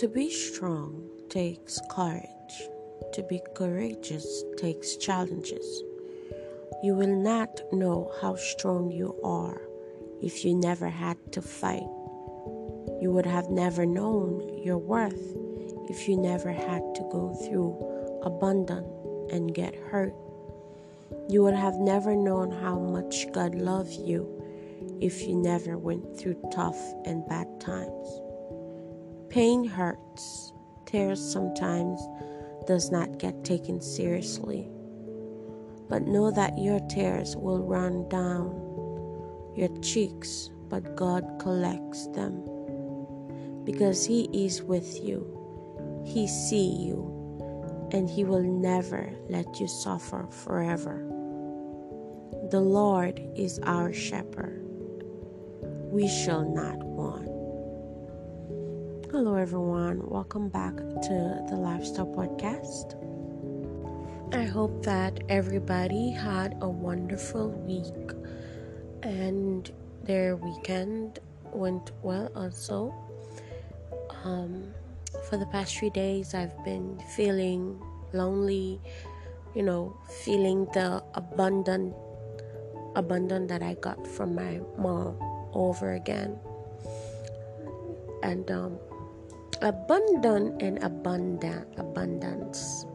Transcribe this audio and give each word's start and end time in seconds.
To 0.00 0.08
be 0.08 0.30
strong 0.30 1.10
takes 1.28 1.78
courage. 1.90 2.70
To 3.12 3.22
be 3.22 3.42
courageous 3.54 4.44
takes 4.56 4.96
challenges. 4.96 5.82
You 6.82 6.94
will 6.94 7.14
not 7.14 7.60
know 7.70 8.10
how 8.22 8.36
strong 8.36 8.90
you 8.90 9.14
are 9.22 9.60
if 10.22 10.42
you 10.42 10.54
never 10.54 10.88
had 10.88 11.18
to 11.32 11.42
fight. 11.42 11.86
You 13.02 13.10
would 13.12 13.26
have 13.26 13.50
never 13.50 13.84
known 13.84 14.62
your 14.64 14.78
worth 14.78 15.36
if 15.90 16.08
you 16.08 16.16
never 16.16 16.50
had 16.50 16.82
to 16.94 17.02
go 17.12 17.34
through 17.34 17.76
abundant 18.22 18.86
and 19.30 19.54
get 19.54 19.74
hurt. 19.74 20.14
You 21.28 21.42
would 21.42 21.52
have 21.52 21.74
never 21.74 22.16
known 22.16 22.52
how 22.52 22.78
much 22.78 23.30
God 23.32 23.54
loves 23.54 23.98
you 23.98 24.24
if 24.98 25.26
you 25.26 25.36
never 25.36 25.76
went 25.76 26.18
through 26.18 26.40
tough 26.50 26.80
and 27.04 27.28
bad 27.28 27.60
times. 27.60 28.29
Pain 29.30 29.64
hurts, 29.64 30.52
tears 30.86 31.20
sometimes 31.32 32.00
does 32.66 32.90
not 32.90 33.18
get 33.18 33.44
taken 33.44 33.80
seriously. 33.80 34.68
But 35.88 36.02
know 36.02 36.32
that 36.32 36.58
your 36.58 36.80
tears 36.88 37.36
will 37.36 37.62
run 37.62 38.08
down 38.08 38.50
your 39.54 39.68
cheeks, 39.82 40.50
but 40.68 40.96
God 40.96 41.24
collects 41.38 42.08
them. 42.08 42.42
Because 43.62 44.04
He 44.04 44.28
is 44.32 44.64
with 44.64 45.00
you, 45.00 46.02
He 46.04 46.26
see 46.26 46.66
you, 46.66 47.88
and 47.92 48.10
He 48.10 48.24
will 48.24 48.42
never 48.42 49.12
let 49.28 49.60
you 49.60 49.68
suffer 49.68 50.26
forever. 50.28 51.06
The 52.50 52.60
Lord 52.60 53.22
is 53.36 53.60
our 53.60 53.92
shepherd. 53.92 54.66
We 55.92 56.08
shall 56.08 56.42
not 56.42 56.78
want. 56.78 57.39
Hello, 59.10 59.34
everyone. 59.34 60.08
Welcome 60.08 60.48
back 60.50 60.76
to 60.76 61.44
the 61.50 61.56
Lifestyle 61.56 62.06
Podcast. 62.06 62.94
I 64.32 64.44
hope 64.44 64.84
that 64.84 65.24
everybody 65.28 66.12
had 66.12 66.56
a 66.60 66.68
wonderful 66.68 67.50
week 67.66 68.14
and 69.02 69.68
their 70.04 70.36
weekend 70.36 71.18
went 71.52 71.90
well 72.02 72.30
also. 72.36 72.94
Um, 74.22 74.72
for 75.28 75.36
the 75.36 75.46
past 75.46 75.76
three 75.76 75.90
days, 75.90 76.32
I've 76.32 76.64
been 76.64 77.02
feeling 77.16 77.82
lonely, 78.12 78.80
you 79.56 79.64
know, 79.64 79.96
feeling 80.22 80.66
the 80.66 81.02
abundant, 81.14 81.96
abundant 82.94 83.48
that 83.48 83.60
I 83.60 83.74
got 83.74 84.06
from 84.06 84.36
my 84.36 84.60
mom 84.78 85.18
over 85.52 85.94
again. 85.94 86.38
And 88.22 88.48
um, 88.52 88.78
abundant 89.62 90.62
and 90.62 90.82
abundant 90.82 91.66
abundance. 91.76 92.86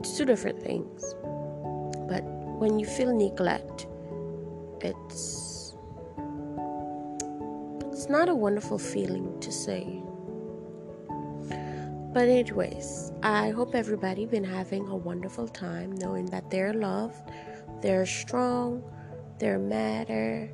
It's 0.00 0.16
two 0.16 0.24
different 0.24 0.62
things. 0.62 1.14
But 2.08 2.22
when 2.58 2.78
you 2.78 2.86
feel 2.86 3.14
neglect 3.14 3.86
it's 4.80 5.74
it's 7.92 8.08
not 8.08 8.28
a 8.28 8.34
wonderful 8.34 8.78
feeling 8.78 9.38
to 9.40 9.52
say. 9.52 10.02
But 12.12 12.28
anyways 12.28 13.12
i 13.22 13.50
hope 13.50 13.74
everybody 13.74 14.24
been 14.24 14.44
having 14.44 14.88
a 14.88 14.96
wonderful 14.96 15.46
time 15.46 15.92
knowing 15.96 16.24
that 16.26 16.50
they're 16.50 16.72
loved 16.72 17.30
they're 17.82 18.06
strong 18.06 18.82
they're 19.38 19.58
matter 19.58 20.50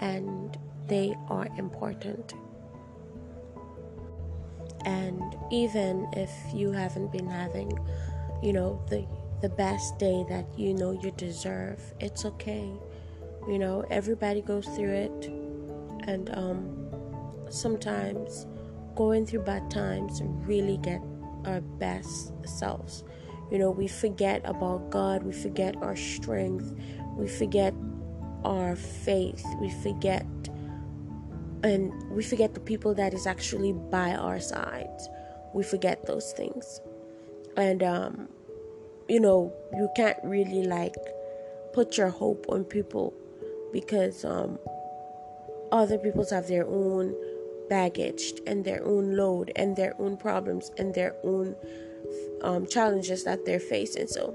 and 0.00 0.58
they 0.88 1.14
are 1.28 1.46
important 1.58 2.34
and 4.86 5.36
even 5.50 6.08
if 6.12 6.30
you 6.54 6.72
haven't 6.72 7.12
been 7.12 7.28
having 7.28 7.70
you 8.42 8.52
know 8.52 8.80
the 8.88 9.04
the 9.42 9.48
best 9.50 9.98
day 9.98 10.24
that 10.30 10.46
you 10.56 10.72
know 10.72 10.92
you 10.92 11.10
deserve 11.18 11.78
it's 12.00 12.24
okay. 12.24 12.70
You 13.46 13.58
know 13.58 13.84
everybody 13.90 14.40
goes 14.40 14.66
through 14.68 14.94
it. 14.94 15.26
And 16.08 16.30
um 16.32 16.88
sometimes 17.50 18.46
going 18.94 19.26
through 19.26 19.42
bad 19.42 19.70
times 19.70 20.22
really 20.46 20.78
get 20.78 21.02
our 21.44 21.60
best 21.60 22.32
selves. 22.46 23.04
You 23.50 23.58
know 23.58 23.70
we 23.70 23.88
forget 23.88 24.40
about 24.44 24.90
god 24.90 25.22
we 25.22 25.32
forget 25.32 25.76
our 25.82 25.96
strength 25.96 26.74
we 27.16 27.28
forget 27.28 27.74
our 28.44 28.76
faith 28.76 29.44
we 29.60 29.70
forget 29.70 30.26
and 31.62 31.92
we 32.10 32.22
forget 32.22 32.54
the 32.54 32.60
people 32.60 32.94
that 32.94 33.14
is 33.14 33.26
actually 33.26 33.72
by 33.72 34.14
our 34.14 34.40
sides. 34.40 35.08
We 35.54 35.62
forget 35.62 36.06
those 36.06 36.32
things. 36.32 36.80
And 37.56 37.82
um 37.82 38.28
you 39.08 39.20
know 39.20 39.52
you 39.72 39.88
can't 39.96 40.18
really 40.24 40.64
like 40.64 40.94
put 41.72 41.96
your 41.96 42.08
hope 42.08 42.46
on 42.48 42.64
people 42.64 43.14
because 43.72 44.24
um 44.24 44.58
other 45.72 45.98
people 45.98 46.24
have 46.30 46.48
their 46.48 46.66
own 46.66 47.14
baggage 47.68 48.34
and 48.46 48.64
their 48.64 48.84
own 48.84 49.16
load 49.16 49.50
and 49.56 49.76
their 49.76 49.94
own 50.00 50.16
problems 50.16 50.70
and 50.78 50.94
their 50.94 51.14
own 51.24 51.56
um, 52.42 52.66
challenges 52.66 53.24
that 53.24 53.44
they're 53.44 53.60
facing. 53.60 54.06
So 54.06 54.34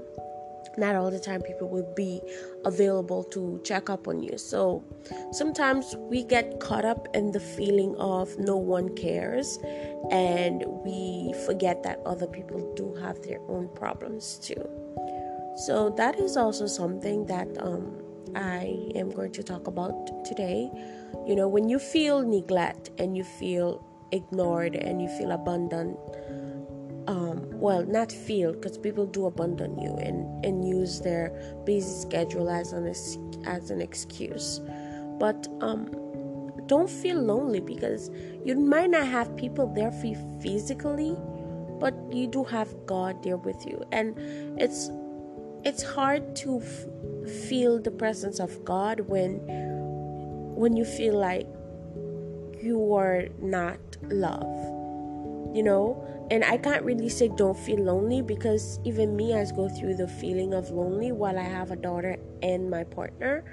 not 0.78 0.96
all 0.96 1.10
the 1.10 1.20
time 1.20 1.42
people 1.42 1.68
will 1.68 1.92
be 1.94 2.20
available 2.64 3.24
to 3.24 3.60
check 3.64 3.90
up 3.90 4.08
on 4.08 4.22
you. 4.22 4.38
So 4.38 4.84
sometimes 5.32 5.94
we 5.98 6.24
get 6.24 6.60
caught 6.60 6.84
up 6.84 7.08
in 7.14 7.32
the 7.32 7.40
feeling 7.40 7.94
of 7.98 8.38
no 8.38 8.56
one 8.56 8.94
cares 8.94 9.58
and 10.10 10.64
we 10.84 11.34
forget 11.46 11.82
that 11.82 12.00
other 12.06 12.26
people 12.26 12.72
do 12.74 12.94
have 12.94 13.22
their 13.22 13.40
own 13.48 13.68
problems 13.74 14.38
too. 14.38 14.68
So 15.56 15.90
that 15.96 16.18
is 16.18 16.36
also 16.36 16.66
something 16.66 17.26
that 17.26 17.48
um, 17.60 17.98
I 18.34 18.90
am 18.94 19.10
going 19.10 19.32
to 19.32 19.42
talk 19.42 19.66
about 19.66 20.24
today. 20.24 20.70
You 21.26 21.36
know, 21.36 21.48
when 21.48 21.68
you 21.68 21.78
feel 21.78 22.22
neglect 22.22 22.90
and 22.98 23.16
you 23.16 23.24
feel 23.24 23.84
ignored 24.12 24.74
and 24.74 25.00
you 25.02 25.08
feel 25.08 25.32
abandoned 25.32 25.96
um, 27.06 27.48
well, 27.52 27.84
not 27.84 28.12
feel 28.12 28.52
because 28.52 28.78
people 28.78 29.06
do 29.06 29.26
abandon 29.26 29.78
you 29.78 29.94
and, 29.96 30.44
and 30.44 30.66
use 30.66 31.00
their 31.00 31.30
busy 31.64 31.90
schedule 31.90 32.48
as 32.48 32.72
an 32.72 32.86
as 33.44 33.70
an 33.70 33.80
excuse. 33.80 34.60
But 35.18 35.48
um, 35.60 35.90
don't 36.66 36.90
feel 36.90 37.20
lonely 37.20 37.60
because 37.60 38.10
you 38.44 38.54
might 38.56 38.90
not 38.90 39.06
have 39.06 39.36
people 39.36 39.72
there 39.74 39.90
for 39.90 40.06
you 40.06 40.38
physically, 40.40 41.16
but 41.80 41.94
you 42.10 42.26
do 42.26 42.44
have 42.44 42.74
God 42.86 43.22
there 43.22 43.36
with 43.36 43.64
you, 43.66 43.82
and 43.92 44.14
it's 44.60 44.90
it's 45.64 45.82
hard 45.82 46.34
to 46.36 46.60
f- 46.60 47.30
feel 47.48 47.80
the 47.80 47.90
presence 47.90 48.40
of 48.40 48.64
God 48.64 49.00
when 49.00 49.40
when 50.54 50.76
you 50.76 50.84
feel 50.84 51.18
like 51.18 51.46
you 52.60 52.94
are 52.94 53.26
not 53.40 53.80
loved 54.02 54.82
you 55.54 55.62
know 55.62 56.02
and 56.30 56.44
i 56.44 56.56
can't 56.56 56.84
really 56.84 57.08
say 57.08 57.28
don't 57.28 57.58
feel 57.58 57.78
lonely 57.78 58.22
because 58.22 58.78
even 58.84 59.16
me 59.16 59.34
i 59.34 59.44
go 59.56 59.68
through 59.68 59.94
the 59.94 60.08
feeling 60.08 60.54
of 60.54 60.70
lonely 60.70 61.12
while 61.12 61.38
i 61.38 61.42
have 61.42 61.70
a 61.70 61.76
daughter 61.76 62.16
and 62.42 62.70
my 62.70 62.84
partner. 62.84 63.44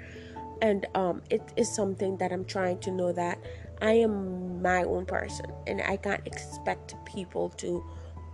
And 0.62 0.84
um, 0.94 1.22
it 1.30 1.54
is 1.56 1.74
something 1.74 2.18
that 2.18 2.32
i'm 2.32 2.44
trying 2.44 2.80
to 2.80 2.90
know 2.90 3.12
that 3.12 3.38
i 3.80 3.92
am 3.92 4.60
my 4.60 4.82
own 4.84 5.06
person 5.06 5.46
and 5.66 5.80
i 5.82 5.96
can't 5.96 6.26
expect 6.26 6.94
people 7.06 7.48
to 7.50 7.82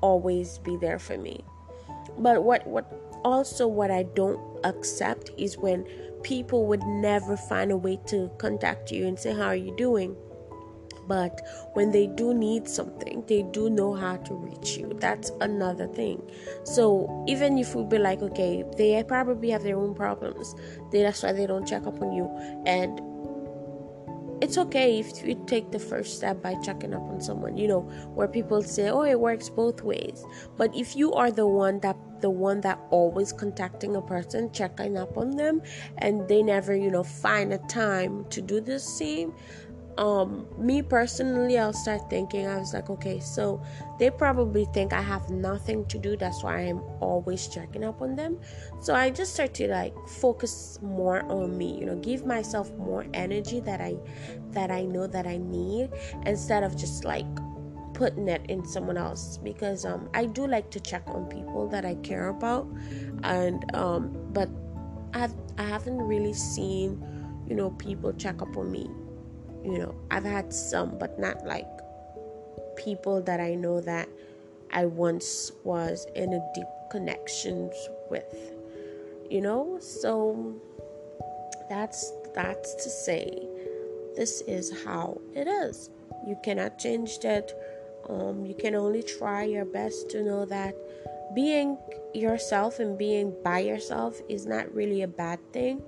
always 0.00 0.58
be 0.58 0.76
there 0.76 0.98
for 0.98 1.16
me. 1.16 1.44
But 2.18 2.42
what 2.42 2.66
what 2.66 2.92
also 3.24 3.66
what 3.66 3.90
i 3.90 4.02
don't 4.14 4.40
accept 4.64 5.30
is 5.36 5.56
when 5.58 5.86
people 6.22 6.66
would 6.66 6.82
never 6.84 7.36
find 7.36 7.70
a 7.70 7.76
way 7.76 7.98
to 8.06 8.30
contact 8.38 8.90
you 8.90 9.06
and 9.06 9.18
say 9.18 9.32
how 9.32 9.46
are 9.46 9.56
you 9.56 9.74
doing 9.76 10.16
but 11.06 11.40
when 11.74 11.90
they 11.90 12.06
do 12.06 12.34
need 12.34 12.68
something 12.68 13.24
they 13.26 13.42
do 13.42 13.70
know 13.70 13.94
how 13.94 14.16
to 14.16 14.34
reach 14.34 14.76
you. 14.76 14.96
That's 14.98 15.30
another 15.40 15.86
thing. 15.86 16.22
So 16.64 17.24
even 17.28 17.58
if 17.58 17.74
we 17.74 17.84
be 17.84 17.98
like 17.98 18.22
okay 18.22 18.64
they 18.76 19.02
probably 19.04 19.50
have 19.50 19.62
their 19.62 19.78
own 19.78 19.94
problems. 19.94 20.54
They, 20.90 21.02
that's 21.02 21.22
why 21.22 21.32
they 21.32 21.46
don't 21.46 21.66
check 21.66 21.86
up 21.86 22.00
on 22.00 22.12
you. 22.12 22.30
And 22.66 23.00
it's 24.42 24.58
okay 24.58 24.98
if 24.98 25.24
you 25.24 25.34
take 25.46 25.70
the 25.70 25.78
first 25.78 26.16
step 26.16 26.42
by 26.42 26.54
checking 26.62 26.92
up 26.92 27.00
on 27.08 27.22
someone 27.22 27.56
you 27.56 27.66
know 27.66 27.80
where 28.14 28.28
people 28.28 28.62
say 28.62 28.90
oh 28.90 29.02
it 29.02 29.18
works 29.18 29.48
both 29.48 29.82
ways. 29.82 30.24
But 30.56 30.74
if 30.76 30.94
you 30.96 31.12
are 31.14 31.30
the 31.30 31.46
one 31.46 31.80
that 31.80 31.96
the 32.20 32.30
one 32.30 32.60
that 32.62 32.78
always 32.90 33.32
contacting 33.32 33.96
a 33.96 34.02
person 34.02 34.50
checking 34.52 34.96
up 34.96 35.16
on 35.16 35.36
them 35.36 35.62
and 35.98 36.26
they 36.28 36.42
never 36.42 36.74
you 36.74 36.90
know 36.90 37.02
find 37.02 37.52
a 37.52 37.58
time 37.58 38.24
to 38.30 38.40
do 38.40 38.60
the 38.60 38.78
same 38.78 39.34
um 39.98 40.46
me 40.58 40.82
personally 40.82 41.58
i'll 41.58 41.72
start 41.72 42.08
thinking 42.10 42.46
i 42.46 42.58
was 42.58 42.74
like 42.74 42.90
okay 42.90 43.18
so 43.18 43.62
they 43.98 44.10
probably 44.10 44.66
think 44.74 44.92
i 44.92 45.00
have 45.00 45.30
nothing 45.30 45.86
to 45.86 45.98
do 45.98 46.16
that's 46.16 46.42
why 46.42 46.58
i'm 46.58 46.82
always 47.00 47.48
checking 47.48 47.82
up 47.82 48.02
on 48.02 48.14
them 48.14 48.38
so 48.80 48.94
i 48.94 49.08
just 49.08 49.32
start 49.32 49.54
to 49.54 49.66
like 49.68 49.94
focus 50.06 50.78
more 50.82 51.24
on 51.32 51.56
me 51.56 51.78
you 51.78 51.86
know 51.86 51.96
give 51.96 52.26
myself 52.26 52.70
more 52.74 53.06
energy 53.14 53.58
that 53.60 53.80
i 53.80 53.96
that 54.50 54.70
i 54.70 54.84
know 54.84 55.06
that 55.06 55.26
i 55.26 55.38
need 55.38 55.90
instead 56.26 56.62
of 56.62 56.76
just 56.76 57.04
like 57.04 57.26
putting 57.96 58.28
it 58.28 58.44
in 58.50 58.62
someone 58.62 58.98
else 58.98 59.38
because 59.38 59.86
um, 59.86 60.10
I 60.12 60.26
do 60.26 60.46
like 60.46 60.70
to 60.72 60.80
check 60.80 61.02
on 61.08 61.24
people 61.26 61.66
that 61.68 61.86
I 61.86 61.94
care 61.96 62.28
about, 62.28 62.68
and 63.22 63.64
um, 63.74 64.14
but 64.32 64.50
I've 65.14 65.34
I 65.56 65.62
haven't 65.62 65.96
really 65.98 66.34
seen, 66.34 67.02
you 67.48 67.56
know, 67.56 67.70
people 67.70 68.12
check 68.12 68.42
up 68.42 68.54
on 68.56 68.70
me. 68.70 68.90
You 69.66 69.78
know, 69.78 69.94
I've 70.12 70.24
had 70.24 70.52
some, 70.52 70.96
but 70.96 71.18
not 71.18 71.44
like 71.44 71.66
people 72.76 73.20
that 73.22 73.40
I 73.40 73.56
know 73.56 73.80
that 73.80 74.08
I 74.70 74.86
once 74.86 75.50
was 75.64 76.06
in 76.14 76.32
a 76.32 76.40
deep 76.54 76.68
connections 76.88 77.74
with. 78.08 78.52
You 79.28 79.40
know, 79.40 79.78
so 79.80 80.54
that's 81.68 82.12
that's 82.32 82.76
to 82.76 82.88
say 82.88 83.48
this 84.14 84.40
is 84.42 84.84
how 84.84 85.20
it 85.34 85.48
is. 85.48 85.90
You 86.28 86.38
cannot 86.44 86.78
change 86.78 87.18
that. 87.20 87.50
Um, 88.08 88.46
you 88.46 88.54
can 88.54 88.76
only 88.76 89.02
try 89.02 89.42
your 89.42 89.64
best 89.64 90.10
to 90.10 90.22
know 90.22 90.44
that 90.44 90.76
being 91.34 91.76
yourself 92.14 92.78
and 92.78 92.96
being 92.96 93.34
by 93.42 93.58
yourself 93.58 94.20
is 94.28 94.46
not 94.46 94.72
really 94.72 95.02
a 95.02 95.08
bad 95.08 95.40
thing. 95.52 95.82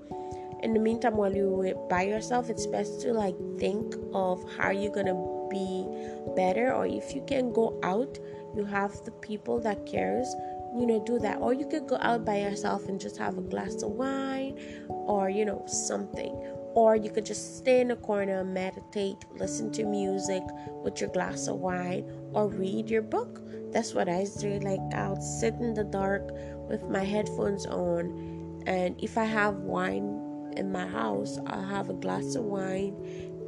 In 0.62 0.74
the 0.74 0.80
meantime, 0.80 1.16
while 1.16 1.34
you're 1.34 1.74
by 1.88 2.02
yourself, 2.02 2.50
it's 2.50 2.66
best 2.66 3.00
to 3.02 3.12
like 3.12 3.36
think 3.58 3.94
of 4.12 4.44
how 4.56 4.70
you're 4.70 4.92
gonna 4.92 5.14
be 5.50 5.86
better, 6.34 6.72
or 6.74 6.86
if 6.86 7.14
you 7.14 7.24
can 7.26 7.52
go 7.52 7.78
out, 7.82 8.18
you 8.54 8.64
have 8.64 9.04
the 9.04 9.12
people 9.12 9.60
that 9.60 9.86
cares 9.86 10.34
you 10.76 10.86
know 10.86 11.02
do 11.04 11.18
that. 11.20 11.38
Or 11.38 11.52
you 11.52 11.66
could 11.66 11.86
go 11.86 11.96
out 12.00 12.24
by 12.24 12.40
yourself 12.40 12.88
and 12.88 13.00
just 13.00 13.16
have 13.16 13.38
a 13.38 13.42
glass 13.42 13.82
of 13.82 13.90
wine 13.90 14.58
or 14.88 15.30
you 15.30 15.44
know 15.44 15.64
something. 15.66 16.34
Or 16.74 16.94
you 16.94 17.10
could 17.10 17.26
just 17.26 17.58
stay 17.58 17.80
in 17.80 17.90
a 17.90 17.96
corner 17.96 18.44
meditate 18.44 19.24
listen 19.32 19.72
to 19.72 19.84
music 19.84 20.42
with 20.84 21.00
your 21.00 21.10
glass 21.10 21.48
of 21.48 21.56
wine 21.56 22.04
or 22.32 22.48
read 22.48 22.90
your 22.90 23.02
book. 23.02 23.40
That's 23.72 23.94
what 23.94 24.08
i 24.08 24.26
do. 24.40 24.58
Like 24.60 24.80
i'll 24.94 25.20
sit 25.20 25.54
in 25.54 25.74
the 25.74 25.84
dark 25.84 26.30
with 26.68 26.82
my 26.88 27.04
headphones 27.04 27.66
on 27.66 28.62
and 28.66 28.94
if 29.02 29.16
i 29.16 29.24
have 29.24 29.54
wine 29.56 30.17
in 30.58 30.70
my 30.72 30.86
house 30.86 31.38
i'll 31.46 31.62
have 31.62 31.88
a 31.88 31.94
glass 31.94 32.34
of 32.34 32.44
wine 32.44 32.94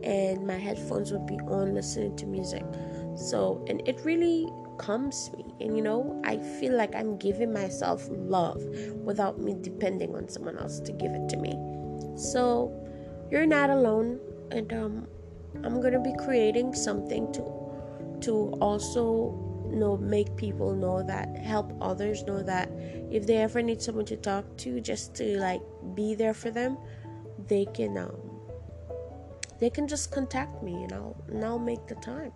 and 0.03 0.47
my 0.47 0.57
headphones 0.57 1.13
would 1.13 1.27
be 1.27 1.39
on 1.41 1.75
listening 1.75 2.17
to 2.17 2.27
music. 2.27 2.65
So 3.17 3.65
and 3.69 3.87
it 3.87 4.01
really 4.05 4.49
calms 4.79 5.31
me. 5.37 5.45
And 5.61 5.77
you 5.77 5.83
know 5.83 6.21
i 6.25 6.39
feel 6.39 6.75
like 6.75 6.95
i'm 6.95 7.19
giving 7.19 7.53
myself 7.53 8.07
love 8.11 8.63
without 9.05 9.39
me 9.39 9.57
depending 9.61 10.15
on 10.15 10.29
someone 10.29 10.57
else 10.57 10.81
to 10.81 10.93
give 10.93 11.13
it 11.13 11.29
to 11.31 11.37
me. 11.37 11.53
So 12.17 12.73
you're 13.31 13.47
not 13.47 13.71
alone. 13.71 14.21
And 14.51 14.73
um, 14.73 15.07
i'm 15.65 15.81
gonna 15.81 16.01
be 16.01 16.15
creating 16.19 16.75
something 16.75 17.33
to 17.33 17.43
to 18.23 18.53
also 18.61 19.47
know 19.71 19.97
make 19.97 20.35
people 20.37 20.75
know 20.75 21.03
that 21.03 21.37
help 21.37 21.73
others 21.81 22.25
know 22.25 22.43
that 22.43 22.69
if 23.11 23.27
they 23.27 23.37
ever 23.37 23.63
need 23.63 23.81
someone 23.81 24.05
to 24.05 24.17
talk 24.17 24.45
to 24.57 24.81
just 24.81 25.15
to 25.15 25.39
like 25.39 25.63
be 25.95 26.15
there 26.15 26.35
for 26.35 26.51
them 26.51 26.77
they 27.51 27.67
can 27.75 27.99
um 27.99 28.41
they 29.59 29.69
can 29.69 29.87
just 29.87 30.11
contact 30.11 30.63
me 30.63 30.83
and 30.85 30.93
I'll 30.95 31.17
and 31.29 31.45
I'll 31.45 31.59
make 31.59 31.87
the 31.87 31.97
time. 31.97 32.33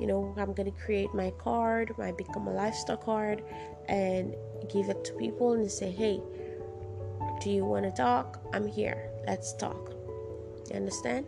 You 0.00 0.06
know 0.08 0.34
i'm 0.36 0.54
to 0.54 0.70
create 0.84 1.14
my 1.14 1.30
card 1.38 1.92
my 1.98 2.12
become 2.12 2.48
a 2.48 2.52
lifestyle 2.52 2.96
card 2.96 3.44
and 3.88 4.34
give 4.72 4.88
it 4.88 5.04
to 5.04 5.12
people 5.14 5.52
and 5.52 5.70
say 5.70 5.90
hey 5.90 6.20
do 7.42 7.50
you 7.50 7.64
want 7.64 7.84
to 7.84 7.90
talk? 7.90 8.40
I'm 8.52 8.68
here. 8.68 9.10
Let's 9.26 9.52
talk. 9.54 9.90
You 10.70 10.76
understand? 10.76 11.26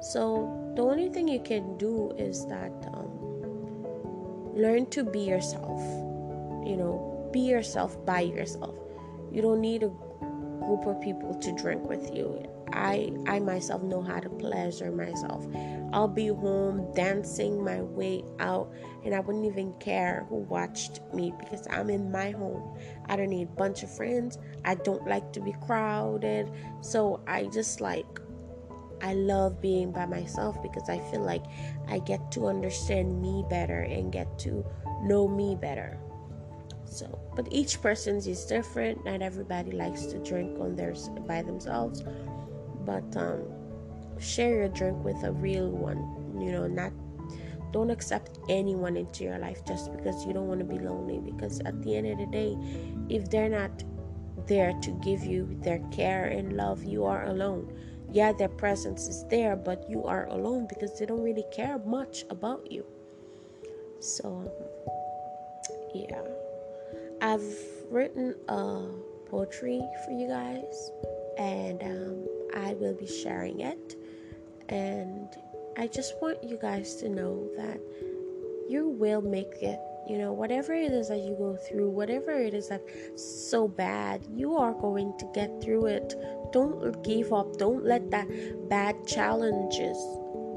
So 0.00 0.72
the 0.74 0.82
only 0.82 1.08
thing 1.08 1.28
you 1.28 1.40
can 1.40 1.78
do 1.78 2.10
is 2.18 2.44
that 2.46 2.72
um, 2.92 4.54
learn 4.56 4.86
to 4.90 5.04
be 5.04 5.20
yourself. 5.20 5.80
You 6.66 6.76
know 6.76 7.30
be 7.32 7.40
yourself 7.40 8.04
by 8.04 8.22
yourself. 8.22 8.74
You 9.30 9.40
don't 9.40 9.60
need 9.60 9.84
a 9.84 9.92
group 10.66 10.84
of 10.86 11.00
people 11.00 11.34
to 11.34 11.52
drink 11.54 11.88
with 11.88 12.12
you 12.14 12.42
I 12.72 13.12
I 13.26 13.38
myself 13.40 13.82
know 13.82 14.02
how 14.02 14.20
to 14.20 14.28
pleasure 14.28 14.90
myself. 14.90 15.46
I'll 15.92 16.08
be 16.08 16.28
home 16.28 16.92
dancing 16.94 17.62
my 17.62 17.82
way 17.82 18.24
out 18.38 18.72
and 19.04 19.14
I 19.14 19.20
wouldn't 19.20 19.44
even 19.44 19.74
care 19.78 20.26
who 20.28 20.36
watched 20.36 21.00
me 21.12 21.32
because 21.38 21.66
I'm 21.70 21.90
in 21.90 22.10
my 22.10 22.30
home. 22.30 22.78
I 23.06 23.16
don't 23.16 23.28
need 23.28 23.48
a 23.48 23.56
bunch 23.56 23.82
of 23.82 23.94
friends. 23.94 24.38
I 24.64 24.76
don't 24.76 25.06
like 25.06 25.32
to 25.34 25.40
be 25.40 25.54
crowded. 25.66 26.50
So 26.80 27.20
I 27.26 27.44
just 27.46 27.80
like 27.80 28.06
I 29.02 29.14
love 29.14 29.60
being 29.60 29.90
by 29.90 30.06
myself 30.06 30.62
because 30.62 30.88
I 30.88 30.98
feel 31.10 31.22
like 31.22 31.44
I 31.88 31.98
get 31.98 32.30
to 32.32 32.46
understand 32.46 33.20
me 33.20 33.44
better 33.50 33.80
and 33.80 34.12
get 34.12 34.38
to 34.40 34.64
know 35.02 35.26
me 35.26 35.56
better. 35.56 35.98
So, 36.84 37.18
but 37.34 37.48
each 37.50 37.80
person's 37.80 38.26
is 38.26 38.44
different. 38.44 39.04
Not 39.04 39.22
everybody 39.22 39.72
likes 39.72 40.06
to 40.06 40.18
drink 40.18 40.60
on 40.60 40.76
theirs 40.76 41.10
by 41.26 41.42
themselves 41.42 42.04
but 42.84 43.16
um, 43.16 43.42
share 44.18 44.56
your 44.56 44.68
drink 44.68 45.02
with 45.04 45.22
a 45.24 45.32
real 45.32 45.68
one 45.68 45.98
you 46.38 46.52
know 46.52 46.66
not 46.66 46.92
don't 47.72 47.90
accept 47.90 48.38
anyone 48.48 48.96
into 48.96 49.24
your 49.24 49.38
life 49.38 49.64
just 49.66 49.90
because 49.96 50.26
you 50.26 50.32
don't 50.32 50.46
want 50.46 50.60
to 50.60 50.66
be 50.66 50.78
lonely 50.78 51.18
because 51.18 51.60
at 51.60 51.82
the 51.82 51.96
end 51.96 52.06
of 52.06 52.18
the 52.18 52.26
day 52.26 52.56
if 53.08 53.30
they're 53.30 53.48
not 53.48 53.82
there 54.46 54.72
to 54.82 54.90
give 55.02 55.24
you 55.24 55.48
their 55.62 55.78
care 55.90 56.26
and 56.26 56.54
love 56.54 56.84
you 56.84 57.04
are 57.04 57.26
alone. 57.26 57.72
Yeah 58.10 58.32
their 58.32 58.48
presence 58.48 59.08
is 59.08 59.24
there 59.30 59.56
but 59.56 59.88
you 59.88 60.04
are 60.04 60.26
alone 60.26 60.66
because 60.68 60.98
they 60.98 61.06
don't 61.06 61.22
really 61.22 61.46
care 61.52 61.78
much 61.78 62.24
about 62.30 62.70
you. 62.70 62.84
So 64.00 64.52
yeah. 65.94 66.22
I've 67.20 67.56
written 67.88 68.34
a 68.48 68.82
poetry 69.30 69.80
for 70.04 70.10
you 70.10 70.28
guys 70.28 70.90
and 71.38 71.82
um, 71.82 72.28
I 72.56 72.74
will 72.74 72.94
be 72.94 73.06
sharing 73.06 73.60
it. 73.60 73.96
And 74.68 75.28
I 75.76 75.86
just 75.86 76.14
want 76.20 76.42
you 76.44 76.58
guys 76.60 76.96
to 76.96 77.08
know 77.08 77.48
that 77.56 77.80
you 78.68 78.88
will 78.88 79.22
make 79.22 79.54
it. 79.60 79.78
You 80.08 80.18
know, 80.18 80.32
whatever 80.32 80.72
it 80.72 80.90
is 80.90 81.08
that 81.08 81.18
you 81.18 81.36
go 81.38 81.56
through, 81.56 81.90
whatever 81.90 82.32
it 82.32 82.54
is 82.54 82.68
that's 82.68 83.50
so 83.50 83.68
bad, 83.68 84.26
you 84.34 84.56
are 84.56 84.72
going 84.72 85.16
to 85.18 85.26
get 85.32 85.62
through 85.62 85.86
it. 85.86 86.14
Don't 86.52 87.02
give 87.04 87.32
up. 87.32 87.56
Don't 87.56 87.84
let 87.84 88.10
that 88.10 88.26
bad 88.68 89.06
challenges 89.06 89.96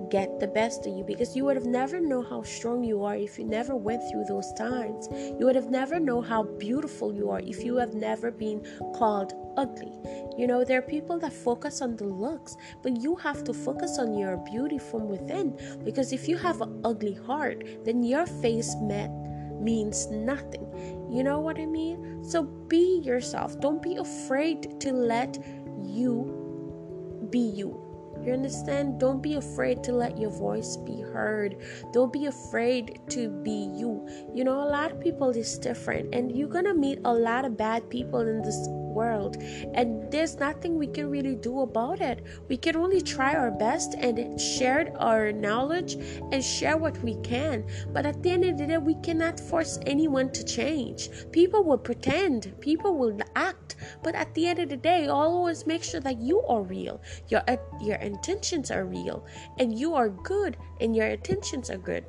get 0.10 0.40
the 0.40 0.48
best 0.48 0.86
of 0.86 0.96
you 0.96 1.04
because 1.04 1.36
you 1.36 1.46
would 1.46 1.56
have 1.56 1.66
never 1.66 2.00
know 2.00 2.22
how 2.22 2.42
strong 2.44 2.84
you 2.84 3.04
are 3.04 3.16
if 3.16 3.38
you 3.38 3.46
never 3.46 3.76
went 3.76 4.02
through 4.10 4.26
those 4.26 4.52
times. 4.54 5.08
You 5.12 5.46
would 5.46 5.56
have 5.56 5.70
never 5.70 6.00
know 6.00 6.22
how 6.22 6.44
beautiful 6.44 7.14
you 7.14 7.30
are 7.30 7.40
if 7.40 7.64
you 7.64 7.76
have 7.78 7.94
never 7.94 8.32
been 8.32 8.66
called 8.96 9.34
ugly. 9.58 9.92
You 10.38 10.48
know, 10.48 10.64
there 10.64 10.80
are 10.80 10.84
people 10.84 11.20
that 11.20 11.34
focus 11.34 11.82
on 11.82 11.96
the 11.96 12.06
looks, 12.06 12.56
but 12.82 13.02
you 13.02 13.16
have 13.16 13.44
to 13.46 13.54
focus 13.54 13.98
on 14.00 14.18
your 14.18 14.38
beauty 14.38 14.78
from 14.78 15.08
within 15.08 15.58
because 15.84 16.12
if 16.12 16.28
you 16.28 16.38
have 16.38 16.62
an 16.62 16.82
ugly 16.84 17.14
heart, 17.14 17.64
then 17.86 18.04
your 18.04 18.26
face 18.26 18.76
met 18.82 19.12
means 19.60 20.08
nothing. 20.08 20.68
You 21.10 21.24
know 21.24 21.40
what 21.40 21.58
I 21.58 21.66
mean? 21.66 22.24
So 22.24 22.44
be 22.44 23.00
yourself. 23.04 23.60
Don't 23.60 23.82
be 23.82 23.96
afraid 23.96 24.80
to 24.82 24.92
let 24.92 25.38
you 25.84 27.28
be 27.32 27.40
you 27.40 27.86
you 28.26 28.34
understand? 28.34 29.00
Don't 29.00 29.22
be 29.22 29.36
afraid 29.36 29.84
to 29.84 29.92
let 29.92 30.18
your 30.18 30.32
voice 30.32 30.78
be 30.78 31.02
heard. 31.02 31.58
Don't 31.94 32.12
be 32.12 32.26
afraid 32.26 33.00
to 33.10 33.30
be 33.30 33.70
you. 33.76 34.08
You 34.34 34.44
know, 34.44 34.64
a 34.64 34.70
lot 34.70 34.92
of 34.92 35.00
people 35.00 35.30
is 35.30 35.60
different, 35.60 36.14
and 36.14 36.36
you're 36.36 36.50
gonna 36.50 36.74
meet 36.74 37.00
a 37.06 37.14
lot 37.14 37.46
of 37.46 37.58
bad 37.58 37.90
people 37.90 38.22
in 38.22 38.42
this 38.42 38.68
world, 38.96 39.38
and 39.76 40.10
there's 40.12 40.38
nothing 40.38 40.78
we 40.78 40.88
can 40.88 41.10
really 41.12 41.36
do 41.36 41.60
about 41.62 42.02
it. 42.02 42.24
We 42.48 42.58
can 42.58 42.76
only 42.76 43.02
try 43.02 43.36
our 43.36 43.52
best 43.52 43.94
and 43.96 44.40
share 44.40 44.92
our 44.98 45.32
knowledge 45.32 45.96
and 46.32 46.44
share 46.44 46.78
what 46.78 46.98
we 47.04 47.16
can. 47.22 47.66
But 47.94 48.06
at 48.06 48.24
the 48.24 48.32
end 48.32 48.46
of 48.46 48.58
the 48.58 48.68
day, 48.68 48.78
we 48.78 48.96
cannot 48.96 49.40
force 49.40 49.78
anyone 49.86 50.32
to 50.32 50.44
change. 50.44 51.10
People 51.32 51.64
will 51.64 51.78
pretend, 51.78 52.54
people 52.62 52.98
will 52.98 53.20
act, 53.36 53.76
but 54.02 54.16
at 54.16 54.34
the 54.34 54.48
end 54.48 54.60
of 54.60 54.70
the 54.70 54.78
day, 54.78 55.08
always 55.08 55.68
make 55.68 55.84
sure 55.84 56.00
that 56.02 56.20
you 56.20 56.42
are 56.48 56.64
real. 56.64 57.02
Your 57.28 57.44
your 57.82 57.98
intentions 57.98 58.72
are 58.72 58.86
real, 58.86 59.26
and 59.60 59.78
you 59.78 59.94
are 59.94 60.10
good, 60.10 60.58
and 60.80 60.96
your 60.96 61.08
intentions 61.08 61.70
are 61.70 61.78
good. 61.78 62.06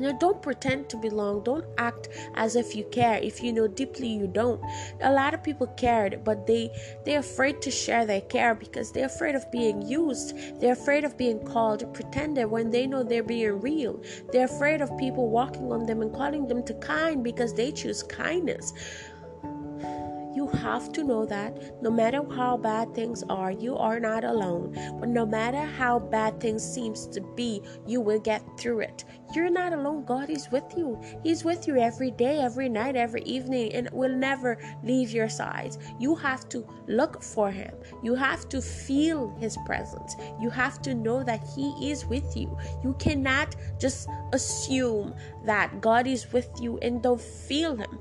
You 0.00 0.06
know, 0.06 0.18
don't 0.18 0.40
pretend 0.40 0.88
to 0.88 0.96
belong. 0.96 1.42
Don't 1.42 1.66
act 1.76 2.08
as 2.34 2.56
if 2.56 2.74
you 2.74 2.84
care 2.84 3.18
if 3.18 3.42
you 3.42 3.52
know 3.52 3.68
deeply 3.68 4.08
you 4.08 4.26
don't. 4.26 4.58
A 5.02 5.12
lot 5.12 5.34
of 5.34 5.42
people 5.42 5.66
cared, 5.76 6.24
but 6.24 6.46
they 6.46 6.70
they're 7.04 7.20
afraid 7.20 7.60
to 7.60 7.70
share 7.70 8.06
their 8.06 8.22
care 8.22 8.54
because 8.54 8.92
they're 8.92 9.12
afraid 9.14 9.34
of 9.34 9.50
being 9.52 9.82
used. 9.82 10.34
They're 10.58 10.72
afraid 10.72 11.04
of 11.04 11.18
being 11.18 11.44
called 11.44 11.92
pretender 11.92 12.48
when 12.48 12.70
they 12.70 12.86
know 12.86 13.02
they're 13.02 13.22
being 13.22 13.60
real. 13.60 14.00
They're 14.32 14.46
afraid 14.46 14.80
of 14.80 14.96
people 14.96 15.28
walking 15.28 15.70
on 15.70 15.84
them 15.84 16.00
and 16.00 16.14
calling 16.14 16.48
them 16.48 16.62
to 16.64 16.72
kind 16.74 17.22
because 17.22 17.52
they 17.52 17.70
choose 17.70 18.02
kindness. 18.02 18.72
You 20.34 20.46
have 20.48 20.92
to 20.92 21.02
know 21.02 21.26
that 21.26 21.82
no 21.82 21.90
matter 21.90 22.22
how 22.34 22.56
bad 22.56 22.94
things 22.94 23.24
are, 23.28 23.50
you 23.50 23.76
are 23.76 23.98
not 23.98 24.24
alone. 24.24 24.76
But 24.98 25.08
no 25.08 25.26
matter 25.26 25.64
how 25.64 25.98
bad 25.98 26.40
things 26.40 26.62
seems 26.62 27.06
to 27.08 27.20
be, 27.20 27.62
you 27.86 28.00
will 28.00 28.20
get 28.20 28.42
through 28.58 28.80
it. 28.80 29.04
You're 29.32 29.50
not 29.50 29.72
alone. 29.72 30.04
God 30.04 30.28
is 30.28 30.50
with 30.50 30.64
you. 30.76 31.00
He's 31.22 31.44
with 31.44 31.68
you 31.68 31.76
every 31.76 32.10
day, 32.10 32.40
every 32.40 32.68
night, 32.68 32.96
every 32.96 33.22
evening, 33.22 33.72
and 33.74 33.88
will 33.92 34.14
never 34.14 34.58
leave 34.82 35.10
your 35.12 35.28
side. 35.28 35.76
You 36.00 36.16
have 36.16 36.48
to 36.48 36.66
look 36.88 37.22
for 37.22 37.50
Him. 37.50 37.72
You 38.02 38.16
have 38.16 38.48
to 38.48 38.60
feel 38.60 39.36
His 39.38 39.56
presence. 39.66 40.16
You 40.40 40.50
have 40.50 40.82
to 40.82 40.94
know 40.94 41.22
that 41.22 41.46
He 41.54 41.90
is 41.90 42.06
with 42.06 42.36
you. 42.36 42.56
You 42.82 42.94
cannot 42.98 43.54
just 43.78 44.08
assume 44.32 45.14
that 45.44 45.80
God 45.80 46.08
is 46.08 46.32
with 46.32 46.50
you 46.60 46.78
and 46.78 47.00
don't 47.00 47.20
feel 47.20 47.76
Him. 47.76 47.98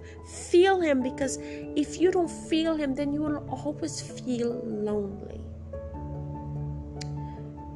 Feel 0.50 0.82
Him 0.82 1.04
because 1.04 1.38
if 1.42 2.02
you 2.02 2.12
don't 2.12 2.19
feel 2.28 2.76
Him, 2.76 2.96
then 2.96 3.14
you 3.14 3.22
will 3.22 3.46
always 3.50 4.02
feel 4.02 4.60
lonely. 4.66 5.42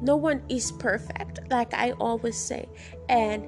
No 0.02 0.16
one 0.16 0.42
is 0.50 0.72
perfect, 0.72 1.40
like 1.50 1.72
I 1.72 1.92
always 1.92 2.36
say, 2.36 2.68
and 3.08 3.46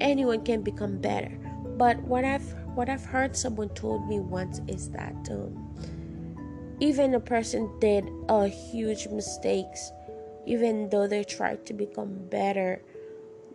anyone 0.00 0.44
can 0.44 0.62
become 0.62 0.98
better. 0.98 1.36
But 1.76 1.98
what 2.02 2.24
I've 2.24 2.54
what 2.76 2.88
I've 2.88 3.04
heard 3.04 3.34
someone 3.34 3.70
told 3.70 4.08
me 4.08 4.20
once 4.20 4.60
is 4.68 4.90
that 4.90 5.16
um, 5.30 5.74
even 6.78 7.14
a 7.14 7.20
person 7.20 7.68
did 7.80 8.08
a 8.28 8.46
huge 8.46 9.08
mistakes, 9.08 9.90
even 10.46 10.88
though 10.90 11.08
they 11.08 11.24
tried 11.24 11.66
to 11.66 11.74
become 11.74 12.14
better, 12.30 12.82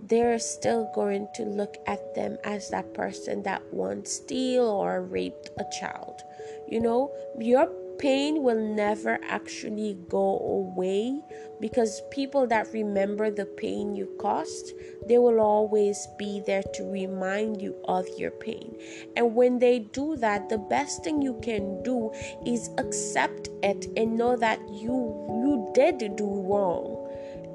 they're 0.08 0.38
still 0.38 0.91
going 0.94 1.27
to 1.36 1.44
look 1.44 1.77
at 1.88 2.13
them 2.13 2.38
as 2.44 2.70
that 2.70 2.94
person 2.94 3.41
that 3.44 3.62
once 3.74 4.12
steal 4.12 4.67
or 4.67 5.01
raped 5.03 5.50
a 5.58 5.63
child. 5.79 6.22
You 6.67 6.79
know, 6.81 7.12
your 7.39 7.69
pain 7.98 8.43
will 8.43 8.60
never 8.60 9.19
actually 9.24 9.98
go 10.10 10.39
away 10.39 11.22
because 11.62 12.01
people 12.12 12.45
that 12.48 12.67
remember 12.74 13.31
the 13.31 13.45
pain 13.45 13.95
you 13.95 14.13
caused 14.19 14.74
they 15.07 15.17
will 15.17 15.39
always 15.39 16.07
be 16.17 16.41
there 16.45 16.63
to 16.74 16.84
remind 16.84 17.62
you 17.62 17.75
of 17.86 18.05
your 18.17 18.31
pain 18.31 18.75
and 19.15 19.34
when 19.34 19.60
they 19.60 19.79
do 19.79 20.15
that 20.17 20.50
the 20.50 20.57
best 20.57 21.03
thing 21.03 21.22
you 21.22 21.39
can 21.41 21.81
do 21.84 22.12
is 22.45 22.69
accept 22.77 23.50
it 23.63 23.88
and 23.95 24.17
know 24.17 24.36
that 24.36 24.60
you 24.69 25.15
you 25.41 25.72
did 25.74 26.15
do 26.17 26.27
wrong 26.27 27.01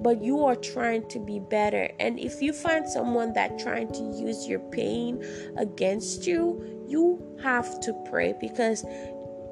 but 0.02 0.22
you 0.22 0.44
are 0.44 0.56
trying 0.56 1.06
to 1.08 1.18
be 1.18 1.38
better. 1.38 1.90
And 2.00 2.18
if 2.18 2.40
you 2.40 2.52
find 2.52 2.88
someone 2.88 3.34
that 3.34 3.58
trying 3.58 3.92
to 3.92 4.02
use 4.02 4.48
your 4.48 4.60
pain 4.60 5.22
against 5.58 6.26
you, 6.26 6.79
you 6.90 7.38
have 7.42 7.80
to 7.80 7.92
pray 8.10 8.34
because 8.40 8.84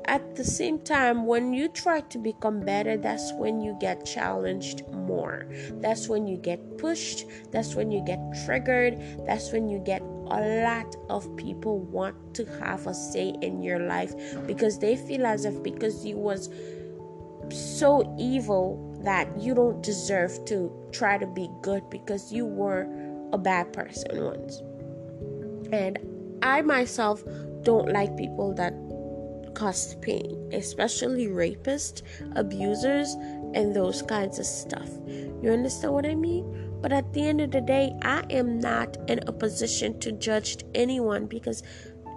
at 0.06 0.34
the 0.36 0.44
same 0.44 0.78
time 0.80 1.26
when 1.26 1.52
you 1.52 1.68
try 1.68 2.00
to 2.00 2.18
become 2.18 2.60
better 2.60 2.96
that's 2.96 3.32
when 3.34 3.60
you 3.60 3.76
get 3.80 4.04
challenged 4.04 4.82
more. 5.08 5.48
That's 5.80 6.06
when 6.08 6.28
you 6.28 6.36
get 6.36 6.78
pushed. 6.78 7.24
That's 7.50 7.74
when 7.74 7.90
you 7.90 8.04
get 8.04 8.20
triggered. 8.44 9.26
That's 9.26 9.50
when 9.50 9.68
you 9.68 9.80
get 9.80 10.02
a 10.02 10.62
lot 10.62 10.94
of 11.08 11.34
people 11.36 11.80
want 11.80 12.34
to 12.34 12.44
have 12.60 12.86
a 12.86 12.94
say 12.94 13.34
in 13.40 13.62
your 13.62 13.80
life 13.80 14.14
because 14.46 14.78
they 14.78 14.94
feel 14.94 15.26
as 15.26 15.46
if 15.46 15.60
because 15.62 16.04
you 16.04 16.16
was 16.16 16.50
so 17.50 18.14
evil 18.18 19.00
that 19.02 19.26
you 19.40 19.54
don't 19.54 19.82
deserve 19.82 20.44
to 20.44 20.70
try 20.92 21.16
to 21.16 21.26
be 21.26 21.48
good 21.62 21.88
because 21.88 22.30
you 22.30 22.44
were 22.44 22.86
a 23.32 23.38
bad 23.38 23.72
person 23.72 24.22
once. 24.22 24.60
And 25.72 25.98
I 26.42 26.62
myself 26.62 27.22
don't 27.62 27.92
like 27.92 28.16
people 28.16 28.54
that 28.54 28.74
cause 29.54 29.94
pain, 29.96 30.50
especially 30.52 31.26
rapists, 31.26 32.02
abusers, 32.36 33.14
and 33.54 33.74
those 33.74 34.02
kinds 34.02 34.38
of 34.38 34.46
stuff. 34.46 34.88
You 35.06 35.50
understand 35.50 35.94
what 35.94 36.06
I 36.06 36.14
mean? 36.14 36.78
But 36.80 36.92
at 36.92 37.12
the 37.12 37.26
end 37.26 37.40
of 37.40 37.50
the 37.50 37.60
day, 37.60 37.92
I 38.02 38.24
am 38.30 38.60
not 38.60 38.96
in 39.10 39.20
a 39.26 39.32
position 39.32 39.98
to 40.00 40.12
judge 40.12 40.64
anyone 40.74 41.26
because 41.26 41.62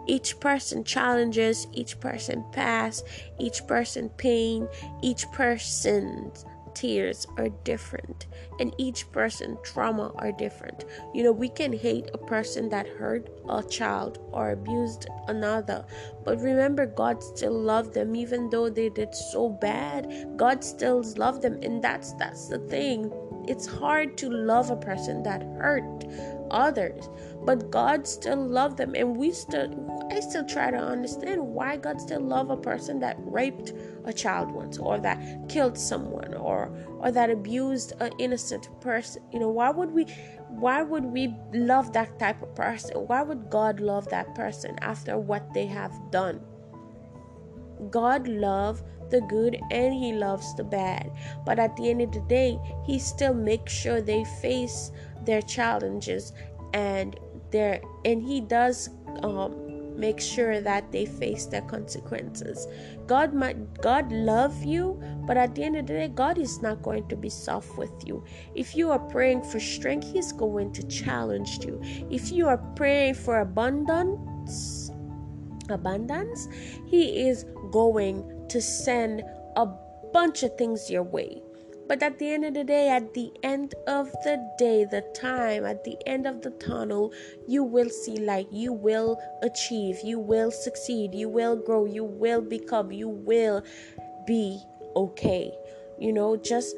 each 0.07 0.39
person 0.39 0.83
challenges, 0.83 1.67
each 1.73 1.99
person 1.99 2.45
pass, 2.51 3.03
each 3.39 3.65
person 3.67 4.09
pain, 4.09 4.67
each 5.01 5.29
person's 5.31 6.45
tears 6.73 7.27
are 7.37 7.49
different 7.63 8.27
and 8.59 8.73
each 8.77 9.11
person 9.11 9.57
trauma 9.63 10.11
are 10.15 10.31
different. 10.31 10.85
You 11.13 11.23
know 11.23 11.31
we 11.31 11.49
can 11.49 11.73
hate 11.73 12.09
a 12.13 12.17
person 12.17 12.69
that 12.69 12.87
hurt 12.87 13.29
a 13.49 13.63
child 13.63 14.19
or 14.31 14.51
abused 14.51 15.07
another 15.27 15.85
but 16.23 16.39
remember 16.39 16.85
god 16.85 17.23
still 17.23 17.57
loved 17.59 17.93
them. 17.93 18.15
Even 18.15 18.49
though 18.49 18.69
they 18.69 18.89
did 18.89 19.13
so 19.13 19.49
bad 19.49 20.33
god 20.37 20.63
still 20.63 21.03
loved 21.17 21.41
them. 21.41 21.59
And 21.61 21.83
that's 21.83 22.13
that's 22.13 22.47
the 22.47 22.59
thing. 22.59 23.11
It's 23.47 23.65
hard 23.65 24.17
to 24.19 24.29
love 24.29 24.69
a 24.69 24.75
person 24.75 25.23
that 25.23 25.41
hurt 25.41 26.05
others 26.51 27.09
but 27.43 27.71
god 27.71 28.07
still 28.07 28.37
loved 28.37 28.77
them. 28.77 28.93
And 28.95 29.17
we 29.17 29.31
still 29.31 29.69
i 30.11 30.19
still 30.19 30.45
try 30.45 30.71
to 30.71 30.77
understand 30.77 31.41
why 31.41 31.77
god 31.77 31.99
still 31.99 32.21
love 32.21 32.49
a 32.49 32.57
person 32.57 32.99
that 32.99 33.17
raped 33.19 33.73
a 34.05 34.13
child 34.13 34.51
once 34.51 34.77
or 34.77 34.99
that 34.99 35.19
killed 35.49 35.77
someone 35.77 36.33
or 36.33 36.71
or 36.99 37.11
that 37.11 37.29
abused 37.29 37.93
an 37.99 38.11
innocent 38.19 38.69
person. 38.81 39.23
You 39.31 39.39
know 39.39 39.49
why 39.49 39.69
would 39.69 39.91
we 39.91 40.05
why 40.49 40.83
would 40.83 41.05
we 41.05 41.33
love 41.53 41.93
that 41.93 42.19
type 42.19 42.41
of 42.41 42.53
person? 42.55 42.95
Why 43.07 43.21
would 43.21 43.49
god 43.49 43.79
love 43.79 44.09
that 44.09 44.35
person 44.35 44.77
after 44.81 45.17
what 45.17 45.53
they 45.53 45.65
have 45.65 45.93
done? 46.11 46.41
God 47.89 48.27
love 48.27 48.83
the 49.09 49.21
good 49.21 49.59
and 49.71 49.93
he 49.93 50.13
loves 50.13 50.55
the 50.55 50.63
bad. 50.63 51.11
But 51.45 51.59
at 51.59 51.75
the 51.75 51.89
end 51.89 52.01
of 52.01 52.11
the 52.11 52.21
day 52.21 52.59
he 52.85 52.99
still 52.99 53.33
makes 53.33 53.73
sure 53.73 54.01
they 54.01 54.23
face 54.41 54.91
their 55.25 55.41
challenges 55.41 56.33
and 56.73 57.19
their 57.51 57.81
and 58.05 58.21
he 58.23 58.41
does 58.41 58.89
um 59.23 59.71
make 59.95 60.19
sure 60.19 60.61
that 60.61 60.91
they 60.91 61.05
face 61.05 61.45
their 61.45 61.61
consequences. 61.61 62.67
God 63.07 63.33
might 63.33 63.81
God 63.81 64.11
love 64.11 64.63
you, 64.63 65.01
but 65.27 65.37
at 65.37 65.53
the 65.55 65.63
end 65.63 65.75
of 65.75 65.87
the 65.87 65.93
day, 65.93 66.07
God 66.07 66.37
is 66.37 66.61
not 66.61 66.81
going 66.81 67.07
to 67.09 67.15
be 67.15 67.29
soft 67.29 67.77
with 67.77 67.93
you. 68.05 68.23
If 68.55 68.75
you 68.75 68.89
are 68.91 68.99
praying 68.99 69.43
for 69.43 69.59
strength, 69.59 70.11
He's 70.11 70.31
going 70.31 70.73
to 70.73 70.83
challenge 70.87 71.63
you. 71.65 71.79
If 72.09 72.31
you 72.31 72.47
are 72.47 72.57
praying 72.75 73.15
for 73.15 73.41
abundance, 73.41 74.91
abundance, 75.69 76.47
He 76.85 77.27
is 77.27 77.45
going 77.71 78.47
to 78.49 78.61
send 78.61 79.23
a 79.55 79.67
bunch 80.13 80.43
of 80.43 80.57
things 80.57 80.89
your 80.89 81.03
way. 81.03 81.41
But 81.91 82.01
at 82.03 82.19
the 82.19 82.31
end 82.31 82.45
of 82.45 82.53
the 82.53 82.63
day, 82.63 82.87
at 82.87 83.13
the 83.13 83.33
end 83.43 83.75
of 83.85 84.09
the 84.23 84.39
day, 84.57 84.85
the 84.85 85.01
time, 85.13 85.65
at 85.65 85.83
the 85.83 85.97
end 86.07 86.25
of 86.25 86.41
the 86.41 86.51
tunnel, 86.51 87.11
you 87.49 87.65
will 87.65 87.89
see 87.89 88.15
light. 88.15 88.47
You 88.49 88.71
will 88.71 89.19
achieve. 89.43 89.97
You 90.01 90.17
will 90.17 90.51
succeed. 90.51 91.13
You 91.13 91.27
will 91.27 91.57
grow. 91.57 91.83
You 91.83 92.05
will 92.05 92.39
become. 92.39 92.93
You 92.93 93.09
will 93.09 93.61
be 94.25 94.63
okay. 94.95 95.51
You 95.99 96.13
know, 96.13 96.37
just 96.37 96.73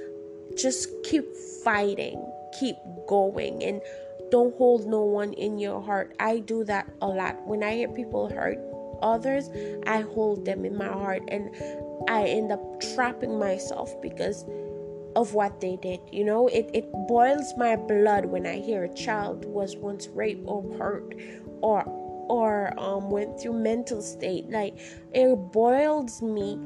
just 0.58 0.89
keep 1.03 1.25
fighting. 1.63 2.17
Keep 2.60 2.77
going 3.08 3.63
and 3.63 3.84
don't 4.32 4.55
hold 4.55 4.88
no 4.88 5.03
one 5.03 5.34
in 5.34 5.60
your 5.60 5.79
heart. 5.79 6.15
I 6.20 6.39
do 6.39 6.63
that 6.63 6.89
a 7.03 7.08
lot. 7.08 7.38
When 7.46 7.62
I 7.62 7.75
hear 7.75 7.89
people 7.89 8.29
hurt 8.29 8.58
others, 9.03 9.48
I 9.86 10.01
hold 10.01 10.46
them 10.46 10.65
in 10.65 10.75
my 10.75 10.88
heart 10.88 11.22
and 11.27 11.53
I 12.10 12.24
end 12.25 12.51
up 12.51 12.82
trapping 12.96 13.38
myself 13.38 13.93
because 14.01 14.43
of 15.15 15.34
what 15.34 15.62
they 15.62 15.77
did. 15.82 16.00
You 16.12 16.25
know, 16.25 16.48
it, 16.48 16.70
it 16.74 16.91
boils 17.08 17.53
my 17.58 17.75
blood 17.75 18.25
when 18.25 18.46
I 18.46 18.60
hear 18.60 18.84
a 18.84 18.93
child 18.93 19.46
was 19.46 19.75
once 19.75 20.08
raped 20.08 20.43
or 20.46 20.63
hurt 20.77 21.15
or 21.62 21.84
or 22.29 22.74
um, 22.79 23.10
went 23.10 23.39
through 23.39 23.53
mental 23.53 24.01
state. 24.01 24.50
Like 24.50 24.77
it 25.13 25.36
boils 25.51 26.22
me 26.22 26.58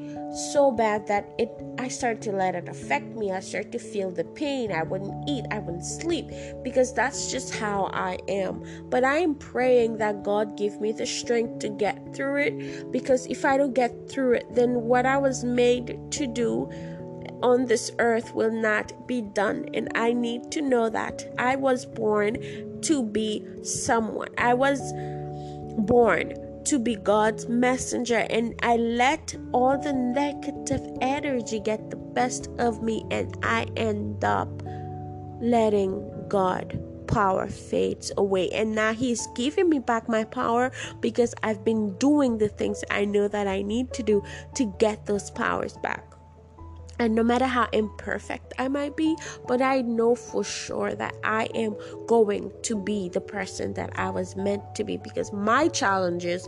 so 0.52 0.72
bad 0.72 1.08
that 1.08 1.28
it 1.38 1.50
i 1.80 1.88
start 1.88 2.22
to 2.22 2.32
let 2.32 2.56
it 2.56 2.70
affect 2.70 3.06
me. 3.16 3.32
I 3.32 3.40
start 3.40 3.72
to 3.72 3.80
feel 3.80 4.12
the 4.12 4.24
pain. 4.24 4.72
I 4.72 4.84
wouldn't 4.84 5.28
eat. 5.28 5.46
I 5.52 5.60
wouldn't 5.60 5.86
sleep 5.86 6.30
because 6.64 6.94
that's 6.94 7.32
just 7.32 7.54
how 7.54 7.90
i 7.94 8.18
am. 8.28 8.64
But 8.90 9.04
i 9.04 9.18
am 9.18 9.36
praying 9.36 9.98
that 9.98 10.24
god 10.24 10.58
give 10.58 10.80
me 10.80 10.92
the 10.92 11.06
strength 11.06 11.60
to 11.60 11.70
get 11.70 12.16
through 12.16 12.38
it 12.38 12.92
because 12.92 13.26
if 13.28 13.46
i 13.46 13.58
don't 13.58 13.74
get 13.74 14.10
through 14.10 14.34
it 14.34 14.46
then 14.54 14.82
what 14.82 15.06
i 15.06 15.18
was 15.18 15.44
made 15.44 16.00
to 16.12 16.28
do 16.28 16.70
on 17.42 17.66
this 17.66 17.92
earth 18.00 18.34
will 18.34 18.52
not 18.52 19.08
be 19.08 19.22
done. 19.22 19.70
And 19.74 19.90
I 19.96 20.14
need 20.14 20.52
to 20.52 20.62
know 20.62 20.90
that 20.90 21.26
I 21.38 21.56
was 21.56 21.86
born 21.86 22.82
to 22.82 23.04
be 23.04 23.46
someone. 23.64 24.30
I 24.38 24.54
was 24.54 24.94
born 25.78 26.34
to 26.66 26.80
be 26.80 26.96
God's 26.96 27.48
messenger, 27.48 28.28
and 28.30 28.54
I 28.62 28.76
let 28.76 29.34
all 29.54 29.78
the 29.78 29.94
negative 29.94 30.82
energy 31.00 31.62
get 31.62 31.90
the 31.90 31.96
best 31.96 32.50
of 32.60 32.84
me, 32.84 33.06
and 33.10 33.38
I 33.42 33.68
end 33.78 34.26
up 34.26 34.50
letting 35.40 36.28
God 36.28 36.78
power 37.08 37.48
fades 37.48 38.12
away. 38.18 38.50
And 38.50 38.76
now 38.76 38.94
He's 38.94 39.28
giving 39.36 39.70
me 39.70 39.80
back 39.80 40.10
my 40.10 40.26
power 40.26 40.72
because 41.00 41.34
I've 41.42 41.64
been 41.64 41.94
doing 41.98 42.38
the 42.38 42.50
things 42.50 42.84
I 42.92 43.06
know 43.06 43.28
that 43.30 43.48
I 43.48 43.62
need 43.62 43.94
to 43.94 44.04
do 44.04 44.22
to 44.56 44.66
get 44.78 45.06
those 45.06 45.32
powers 45.32 45.78
back. 45.78 46.07
And 47.00 47.14
no 47.14 47.24
matter 47.24 47.46
how 47.46 47.68
imperfect 47.74 48.54
I 48.58 48.68
might 48.68 48.98
be, 48.98 49.16
but 49.48 49.62
I 49.62 49.82
know 49.82 50.16
for 50.16 50.44
sure 50.44 50.96
that 50.96 51.16
I 51.24 51.46
am 51.54 51.76
going 52.08 52.52
to 52.64 52.76
be 52.76 53.10
the 53.10 53.22
person 53.22 53.74
that 53.74 53.92
I 53.96 54.10
was 54.10 54.36
meant 54.36 54.76
to 54.76 54.84
be 54.84 54.98
because 54.98 55.32
my 55.32 55.68
challenges 55.68 56.48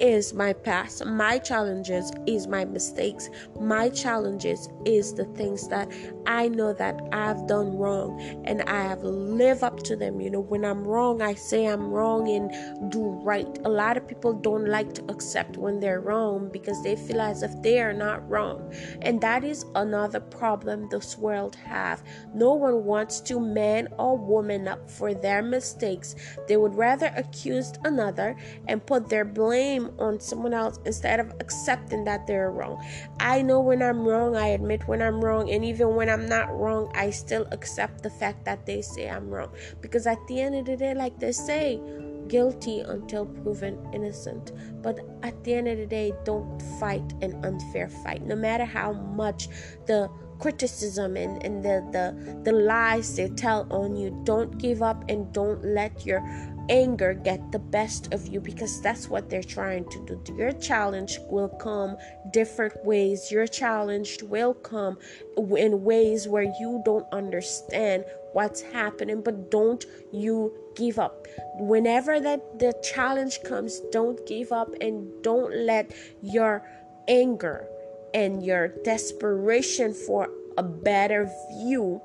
is 0.00 0.32
my 0.34 0.52
past. 0.52 1.04
My 1.04 1.38
challenges 1.38 2.12
is 2.26 2.46
my 2.46 2.64
mistakes. 2.64 3.30
My 3.60 3.88
challenges 3.88 4.68
is 4.84 5.14
the 5.14 5.24
things 5.24 5.68
that 5.68 5.92
I 6.26 6.48
know 6.48 6.72
that 6.74 7.00
I've 7.12 7.46
done 7.46 7.76
wrong 7.76 8.20
and 8.44 8.62
I 8.62 8.82
have 8.82 9.02
lived 9.02 9.62
up 9.62 9.82
to 9.84 9.96
them. 9.96 10.20
You 10.20 10.30
know, 10.30 10.40
when 10.40 10.64
I'm 10.64 10.84
wrong, 10.86 11.22
I 11.22 11.34
say 11.34 11.66
I'm 11.66 11.88
wrong 11.90 12.28
and 12.28 12.90
do 12.90 13.02
right. 13.22 13.46
A 13.64 13.68
lot 13.68 13.96
of 13.96 14.06
people 14.06 14.32
don't 14.32 14.66
like 14.66 14.92
to 14.94 15.04
accept 15.10 15.56
when 15.56 15.80
they're 15.80 16.00
wrong 16.00 16.50
because 16.52 16.82
they 16.82 16.96
feel 16.96 17.20
as 17.20 17.42
if 17.42 17.60
they 17.62 17.80
are 17.80 17.92
not 17.92 18.28
wrong. 18.28 18.72
And 19.02 19.20
that 19.20 19.44
is 19.44 19.64
another 19.74 20.20
problem 20.20 20.88
this 20.88 21.16
world 21.18 21.56
have. 21.56 22.02
No 22.34 22.54
one 22.54 22.84
wants 22.84 23.20
to 23.22 23.40
man 23.40 23.88
or 23.98 24.16
woman 24.16 24.68
up 24.68 24.90
for 24.90 25.14
their 25.14 25.42
mistakes. 25.42 26.14
They 26.46 26.56
would 26.56 26.74
rather 26.74 27.12
accuse 27.16 27.72
another 27.84 28.36
and 28.66 28.84
put 28.84 29.08
their 29.08 29.24
blame 29.24 29.87
on 29.98 30.20
someone 30.20 30.54
else 30.54 30.78
instead 30.84 31.20
of 31.20 31.32
accepting 31.40 32.04
that 32.04 32.26
they're 32.26 32.50
wrong. 32.50 32.82
I 33.20 33.42
know 33.42 33.60
when 33.60 33.82
I'm 33.82 34.06
wrong, 34.06 34.36
I 34.36 34.48
admit 34.48 34.86
when 34.86 35.02
I'm 35.02 35.20
wrong, 35.24 35.50
and 35.50 35.64
even 35.64 35.94
when 35.94 36.08
I'm 36.08 36.26
not 36.26 36.56
wrong, 36.56 36.90
I 36.94 37.10
still 37.10 37.46
accept 37.52 38.02
the 38.02 38.10
fact 38.10 38.44
that 38.44 38.66
they 38.66 38.82
say 38.82 39.08
I'm 39.08 39.28
wrong. 39.28 39.50
Because 39.80 40.06
at 40.06 40.18
the 40.28 40.40
end 40.40 40.54
of 40.54 40.66
the 40.66 40.76
day, 40.76 40.94
like 40.94 41.18
they 41.18 41.32
say, 41.32 41.80
guilty 42.28 42.80
until 42.80 43.26
proven 43.26 43.78
innocent. 43.92 44.52
But 44.82 45.00
at 45.22 45.42
the 45.44 45.54
end 45.54 45.68
of 45.68 45.78
the 45.78 45.86
day, 45.86 46.12
don't 46.24 46.60
fight 46.78 47.14
an 47.22 47.44
unfair 47.44 47.88
fight. 47.88 48.22
No 48.22 48.36
matter 48.36 48.64
how 48.64 48.92
much 48.92 49.48
the 49.86 50.10
criticism 50.38 51.16
and, 51.16 51.42
and 51.42 51.64
the, 51.64 51.84
the 51.90 52.40
the 52.44 52.52
lies 52.52 53.16
they 53.16 53.28
tell 53.30 53.66
on 53.72 53.96
you, 53.96 54.20
don't 54.24 54.56
give 54.58 54.82
up 54.82 55.04
and 55.08 55.32
don't 55.32 55.64
let 55.64 56.06
your 56.06 56.20
anger 56.68 57.14
get 57.14 57.52
the 57.52 57.58
best 57.58 58.12
of 58.12 58.26
you 58.26 58.40
because 58.40 58.80
that's 58.82 59.08
what 59.08 59.30
they're 59.30 59.42
trying 59.42 59.88
to 59.90 60.20
do. 60.24 60.34
Your 60.36 60.52
challenge 60.52 61.18
will 61.28 61.48
come 61.48 61.96
different 62.32 62.84
ways. 62.84 63.30
Your 63.30 63.46
challenge 63.46 64.22
will 64.22 64.54
come 64.54 64.98
in 65.36 65.82
ways 65.82 66.28
where 66.28 66.42
you 66.60 66.82
don't 66.84 67.06
understand 67.12 68.04
what's 68.32 68.60
happening, 68.60 69.22
but 69.22 69.50
don't 69.50 69.84
you 70.12 70.52
give 70.76 70.98
up. 70.98 71.26
Whenever 71.54 72.20
that 72.20 72.58
the 72.58 72.72
challenge 72.82 73.42
comes, 73.42 73.80
don't 73.90 74.24
give 74.26 74.52
up 74.52 74.70
and 74.80 75.10
don't 75.22 75.54
let 75.54 75.92
your 76.22 76.62
anger 77.08 77.66
and 78.14 78.44
your 78.44 78.68
desperation 78.84 79.92
for 79.92 80.30
a 80.56 80.62
better 80.62 81.30
view 81.60 82.00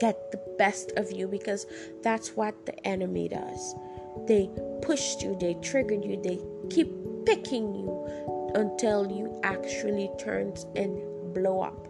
get 0.00 0.30
the 0.30 0.40
best 0.58 0.92
of 0.96 1.12
you 1.12 1.26
because 1.28 1.66
that's 2.02 2.30
what 2.36 2.66
the 2.66 2.86
enemy 2.86 3.28
does. 3.28 3.74
They 4.26 4.50
pushed 4.82 5.22
you, 5.22 5.36
they 5.38 5.54
triggered 5.62 6.04
you, 6.04 6.20
they 6.22 6.40
keep 6.70 6.92
picking 7.24 7.74
you 7.74 8.50
until 8.54 9.10
you 9.10 9.40
actually 9.42 10.10
turns 10.18 10.66
and 10.74 11.34
blow 11.34 11.60
up. 11.60 11.85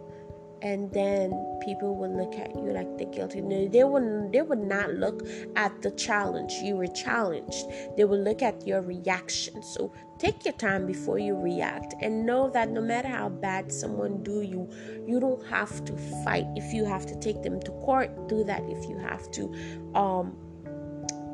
And 0.61 0.91
then 0.91 1.31
people 1.63 1.95
will 1.95 2.15
look 2.15 2.33
at 2.35 2.55
you 2.55 2.71
like 2.71 2.97
the 2.97 3.05
guilty. 3.05 3.41
No, 3.41 3.67
they 3.67 3.83
would 3.83 4.31
they 4.31 4.41
would 4.41 4.59
not 4.59 4.93
look 4.93 5.27
at 5.55 5.81
the 5.81 5.91
challenge. 5.91 6.53
You 6.53 6.75
were 6.75 6.87
challenged. 6.87 7.65
They 7.95 8.05
will 8.05 8.19
look 8.19 8.41
at 8.41 8.65
your 8.65 8.81
reaction. 8.81 9.61
So 9.61 9.91
take 10.17 10.45
your 10.45 10.53
time 10.55 10.85
before 10.85 11.19
you 11.19 11.35
react 11.35 11.93
and 12.01 12.25
know 12.25 12.49
that 12.49 12.69
no 12.69 12.81
matter 12.81 13.07
how 13.07 13.29
bad 13.29 13.71
someone 13.71 14.23
do 14.23 14.41
you 14.41 14.67
you 15.07 15.19
don't 15.19 15.45
have 15.47 15.85
to 15.85 15.95
fight 16.23 16.45
if 16.55 16.73
you 16.73 16.83
have 16.85 17.05
to 17.05 17.15
take 17.19 17.43
them 17.43 17.59
to 17.61 17.71
court 17.85 18.27
do 18.27 18.43
that 18.43 18.63
if 18.63 18.89
you 18.89 18.97
have 18.97 19.29
to 19.31 19.53
um 19.93 20.35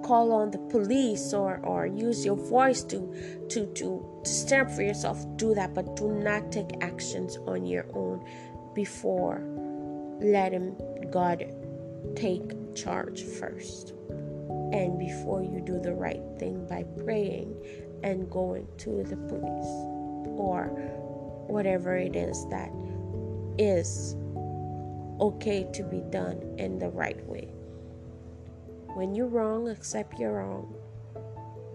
call 0.03 0.33
on 0.33 0.51
the 0.51 0.57
police 0.69 1.33
or 1.33 1.59
or 1.63 1.88
use 1.88 2.25
your 2.25 2.36
voice 2.36 2.83
to 2.83 2.99
to 3.49 3.65
to, 3.73 4.05
to 4.23 4.29
stand 4.29 4.67
up 4.67 4.75
for 4.75 4.81
yourself 4.81 5.25
do 5.38 5.55
that 5.55 5.73
but 5.73 5.95
do 5.95 6.12
not 6.12 6.51
take 6.51 6.69
actions 6.81 7.38
on 7.47 7.65
your 7.65 7.86
own 7.93 8.23
before 8.73 9.41
letting 10.21 10.75
god 11.12 11.45
take 12.15 12.75
charge 12.75 13.23
first 13.23 13.93
and 14.71 14.97
before 14.97 15.43
you 15.43 15.62
do 15.65 15.79
the 15.79 15.93
right 15.93 16.21
thing 16.39 16.65
by 16.67 16.83
praying 17.03 17.55
and 18.03 18.29
going 18.29 18.67
to 18.77 19.03
the 19.03 19.15
police 19.15 19.73
or 20.38 20.65
whatever 21.47 21.95
it 21.95 22.15
is 22.15 22.45
that 22.49 22.71
is 23.57 24.15
okay 25.19 25.67
to 25.73 25.83
be 25.83 26.01
done 26.09 26.41
in 26.57 26.79
the 26.79 26.89
right 26.89 27.23
way. 27.27 27.53
When 28.95 29.13
you're 29.13 29.27
wrong, 29.27 29.69
accept 29.69 30.19
you're 30.19 30.33
wrong. 30.33 30.73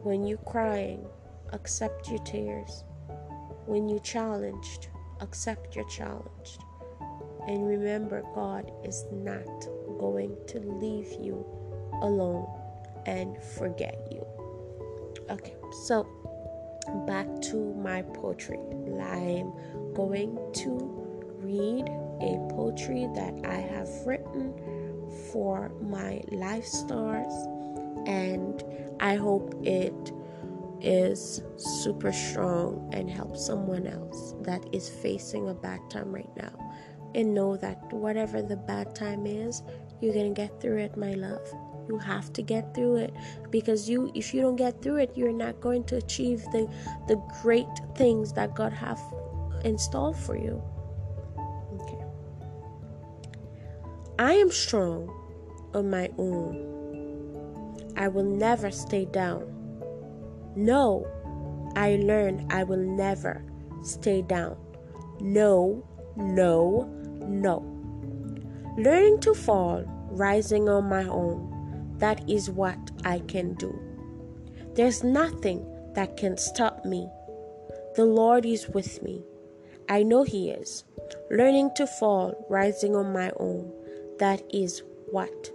When 0.02 0.24
you're 0.24 0.38
crying, 0.38 1.06
accept 1.52 2.08
your 2.08 2.18
tears. 2.20 2.84
When 3.66 3.88
you're 3.88 4.00
challenged, 4.00 4.88
accept 5.20 5.76
you're 5.76 5.88
challenged. 5.88 6.62
And 7.48 7.66
remember, 7.66 8.22
God 8.34 8.70
is 8.84 9.06
not 9.11 9.66
going 9.98 10.37
to 10.48 10.61
leave 10.61 11.11
you 11.18 11.44
alone 12.02 12.46
and 13.06 13.42
forget 13.42 14.06
you. 14.11 14.24
Okay, 15.30 15.54
so 15.87 16.06
back 17.06 17.26
to 17.42 17.74
my 17.74 18.02
poetry. 18.02 18.58
I'm 19.00 19.52
going 19.94 20.38
to 20.54 20.98
read 21.40 21.88
a 22.20 22.54
poetry 22.54 23.08
that 23.14 23.34
I 23.44 23.61
have 23.61 23.88
written 24.04 24.54
for 25.32 25.70
my 25.80 26.20
life 26.30 26.66
stars, 26.66 27.32
and 28.06 28.62
I 29.00 29.14
hope 29.14 29.54
it 29.64 30.12
is 30.80 31.42
super 31.56 32.12
strong 32.12 32.90
and 32.92 33.11
helps 33.11 33.44
someone 33.44 33.87
else 33.87 34.34
that 34.42 34.62
is 34.72 34.88
facing 34.88 35.48
a 35.48 35.54
bad 35.54 35.80
time 35.90 36.12
right 36.12 36.30
now. 36.37 36.52
And 37.14 37.35
know 37.35 37.57
that 37.57 37.92
whatever 37.92 38.42
the 38.42 38.57
bad 38.57 38.94
time 38.94 39.27
is, 39.27 39.62
you're 40.01 40.14
gonna 40.14 40.31
get 40.31 40.61
through 40.61 40.79
it, 40.79 40.97
my 40.97 41.12
love. 41.12 41.47
You 41.88 41.99
have 41.99 42.33
to 42.35 42.42
get 42.42 42.75
through 42.75 42.97
it 42.97 43.14
because 43.51 43.88
you 43.88 44.12
if 44.14 44.35
you 44.35 44.42
don't 44.42 44.57
get 44.57 44.83
through 44.83 44.97
it, 44.97 45.12
you're 45.14 45.33
not 45.33 45.61
going 45.61 45.85
to 45.85 45.97
achieve 45.97 46.42
the 46.53 46.68
the 47.07 47.16
great 47.42 47.66
things 47.94 48.33
that 48.35 48.55
God 48.55 48.73
have 48.73 49.01
installed 49.64 50.16
for 50.16 50.37
you. 50.37 50.62
Okay. 51.81 52.05
I 54.18 54.35
am 54.35 54.51
strong 54.51 55.09
on 55.75 55.88
my 55.88 56.11
own. 56.18 56.68
I 57.97 58.09
will 58.09 58.25
never 58.25 58.71
stay 58.71 59.07
down. 59.07 59.47
No, 60.55 61.07
I 61.75 61.97
learned 61.97 62.53
I 62.53 62.64
will 62.64 62.79
never 62.79 63.42
stay 63.83 64.23
down. 64.23 64.57
No, 65.21 65.85
no, 66.16 66.88
no. 67.28 67.64
Learning 68.76 69.20
to 69.20 69.34
fall, 69.34 69.84
rising 70.10 70.68
on 70.68 70.88
my 70.88 71.04
own. 71.04 71.96
That 71.98 72.28
is 72.28 72.50
what 72.50 72.78
I 73.04 73.20
can 73.20 73.54
do. 73.54 73.78
There's 74.74 75.02
nothing 75.02 75.66
that 75.94 76.16
can 76.16 76.36
stop 76.36 76.84
me. 76.84 77.08
The 77.96 78.04
Lord 78.04 78.46
is 78.46 78.68
with 78.68 79.02
me. 79.02 79.24
I 79.88 80.02
know 80.02 80.22
He 80.22 80.50
is. 80.50 80.84
Learning 81.30 81.70
to 81.74 81.86
fall, 81.86 82.46
rising 82.48 82.94
on 82.94 83.12
my 83.12 83.32
own. 83.38 83.72
That 84.18 84.42
is 84.52 84.82
what 85.10 85.50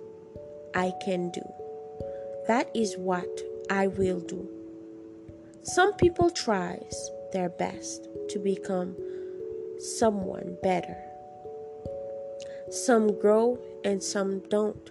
I 0.76 0.92
can 1.04 1.32
do. 1.32 1.44
That 2.48 2.70
is 2.76 2.98
what 2.98 3.42
I 3.70 3.88
will 3.88 4.20
do. 4.20 4.50
Some 5.62 5.94
people 5.94 6.30
tries 6.30 7.10
their 7.32 7.50
best 7.50 8.10
to 8.30 8.40
become 8.40 8.98
someone 9.80 10.58
better. 10.62 10.98
Some 12.74 13.20
grow 13.20 13.60
and 13.84 14.02
some 14.02 14.40
don't. 14.50 14.90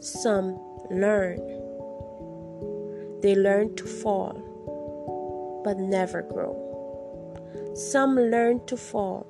Some 0.00 0.60
learn. 0.90 1.38
They 3.22 3.34
learn 3.34 3.74
to 3.76 3.86
fall, 3.86 5.62
but 5.64 5.78
never 5.78 6.20
grow. 6.20 6.52
Some 7.74 8.16
learn 8.16 8.66
to 8.66 8.76
fall, 8.76 9.26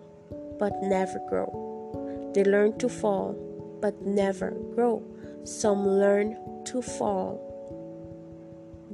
but 0.58 0.82
never 0.82 1.20
grow. 1.28 2.32
They 2.34 2.42
learn 2.42 2.76
to 2.78 2.88
fall, 2.88 3.36
but 3.80 4.02
never 4.02 4.50
grow. 4.74 5.04
Some 5.44 5.86
learn 5.86 6.64
to 6.64 6.82
fall 6.82 7.38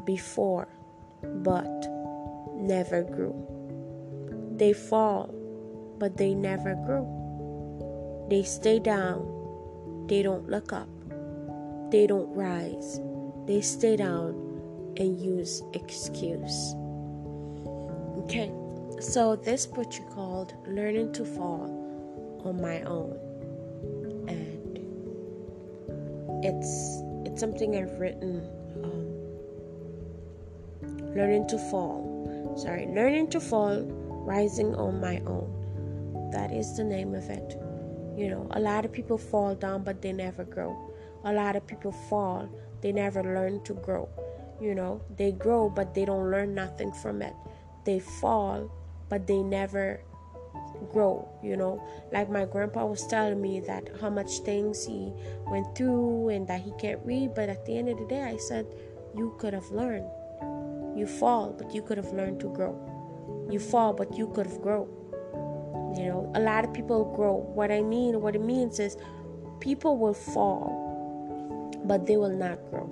before, 0.05 0.69
but 1.23 1.89
never 2.55 3.05
grew. 3.05 3.33
They 4.55 4.75
fall, 4.75 5.35
but 5.99 6.19
they 6.19 6.35
never 6.35 6.75
grow. 6.75 7.28
They 8.29 8.43
stay 8.43 8.79
down, 8.79 10.07
they 10.09 10.23
don't 10.23 10.49
look 10.49 10.73
up. 10.73 10.89
they 11.91 12.07
don't 12.07 12.29
rise. 12.35 13.01
They 13.47 13.61
stay 13.61 13.97
down 13.97 14.35
and 14.99 15.21
use 15.21 15.63
excuse. 15.73 16.75
Okay, 18.25 18.53
so 19.01 19.37
this 19.37 19.67
book 19.67 19.95
you 19.97 20.05
called 20.13 20.55
Learning 20.67 21.13
to 21.15 21.25
Fall 21.25 21.65
on 22.45 22.61
My 22.61 22.83
Own. 22.83 23.17
And 24.29 24.79
it's 26.45 27.03
it's 27.25 27.41
something 27.41 27.77
I've 27.77 27.99
written 27.99 28.45
um, 28.85 29.09
Learning 31.15 31.47
to 31.49 31.59
Fall. 31.71 32.55
Sorry, 32.57 32.87
Learning 32.87 33.29
to 33.31 33.41
Fall, 33.41 33.83
Rising 34.27 34.75
on 34.75 35.01
My 35.01 35.21
Own. 35.27 36.31
That 36.33 36.53
is 36.53 36.77
the 36.77 36.85
name 36.85 37.15
of 37.15 37.31
it. 37.31 37.57
You 38.19 38.31
know, 38.31 38.49
a 38.51 38.59
lot 38.59 38.85
of 38.85 38.91
people 38.91 39.17
fall 39.17 39.55
down, 39.55 39.85
but 39.85 40.03
they 40.03 40.13
never 40.13 40.43
grow. 40.43 40.77
A 41.25 41.33
lot 41.33 41.55
of 41.55 41.67
people 41.67 41.93
fall, 41.93 42.49
they 42.81 42.91
never 42.91 43.23
learn 43.23 43.63
to 43.63 43.75
grow. 43.75 44.09
You 44.61 44.75
know, 44.75 45.01
they 45.17 45.31
grow, 45.31 45.71
but 45.71 45.95
they 45.95 46.05
don't 46.05 46.29
learn 46.29 46.53
nothing 46.53 46.91
from 46.91 47.23
it. 47.23 47.35
They 47.85 48.01
fall, 48.01 48.73
but 49.09 49.29
they 49.29 49.39
never 49.39 50.01
grow 50.93 51.29
you 51.43 51.57
know 51.57 51.83
like 52.13 52.31
my 52.31 52.45
grandpa 52.45 52.85
was 52.87 53.07
telling 53.07 53.41
me 53.41 53.61
that 53.61 53.89
how 54.01 54.09
much 54.09 54.39
things 54.41 54.87
he 54.87 55.13
went 55.51 55.67
through 55.77 56.29
and 56.29 56.47
that 56.47 56.61
he 56.61 56.73
can't 56.79 57.01
read 57.05 57.35
but 57.35 57.49
at 57.49 57.65
the 57.67 57.77
end 57.77 57.89
of 57.89 57.99
the 57.99 58.07
day 58.07 58.23
i 58.23 58.37
said 58.37 58.67
you 59.17 59.35
could 59.39 59.53
have 59.53 59.69
learned 59.71 60.07
you 60.97 61.07
fall 61.07 61.55
but 61.57 61.75
you 61.75 61.83
could 61.83 61.97
have 61.97 62.13
learned 62.13 62.39
to 62.39 62.49
grow 62.55 62.75
you 63.51 63.59
fall 63.59 63.93
but 63.93 64.17
you 64.17 64.29
could 64.29 64.47
have 64.47 64.61
grown 64.63 64.89
you 65.97 66.07
know, 66.07 66.31
a 66.35 66.41
lot 66.41 66.65
of 66.65 66.73
people 66.73 67.15
grow. 67.17 67.35
What 67.35 67.71
I 67.71 67.81
mean, 67.83 68.21
what 68.21 68.35
it 68.35 68.43
means 68.43 68.79
is 68.79 68.97
people 69.61 69.97
will 69.97 70.15
fall, 70.15 71.81
but 71.85 72.07
they 72.07 72.17
will 72.17 72.37
not 72.37 72.59
grow. 72.71 72.87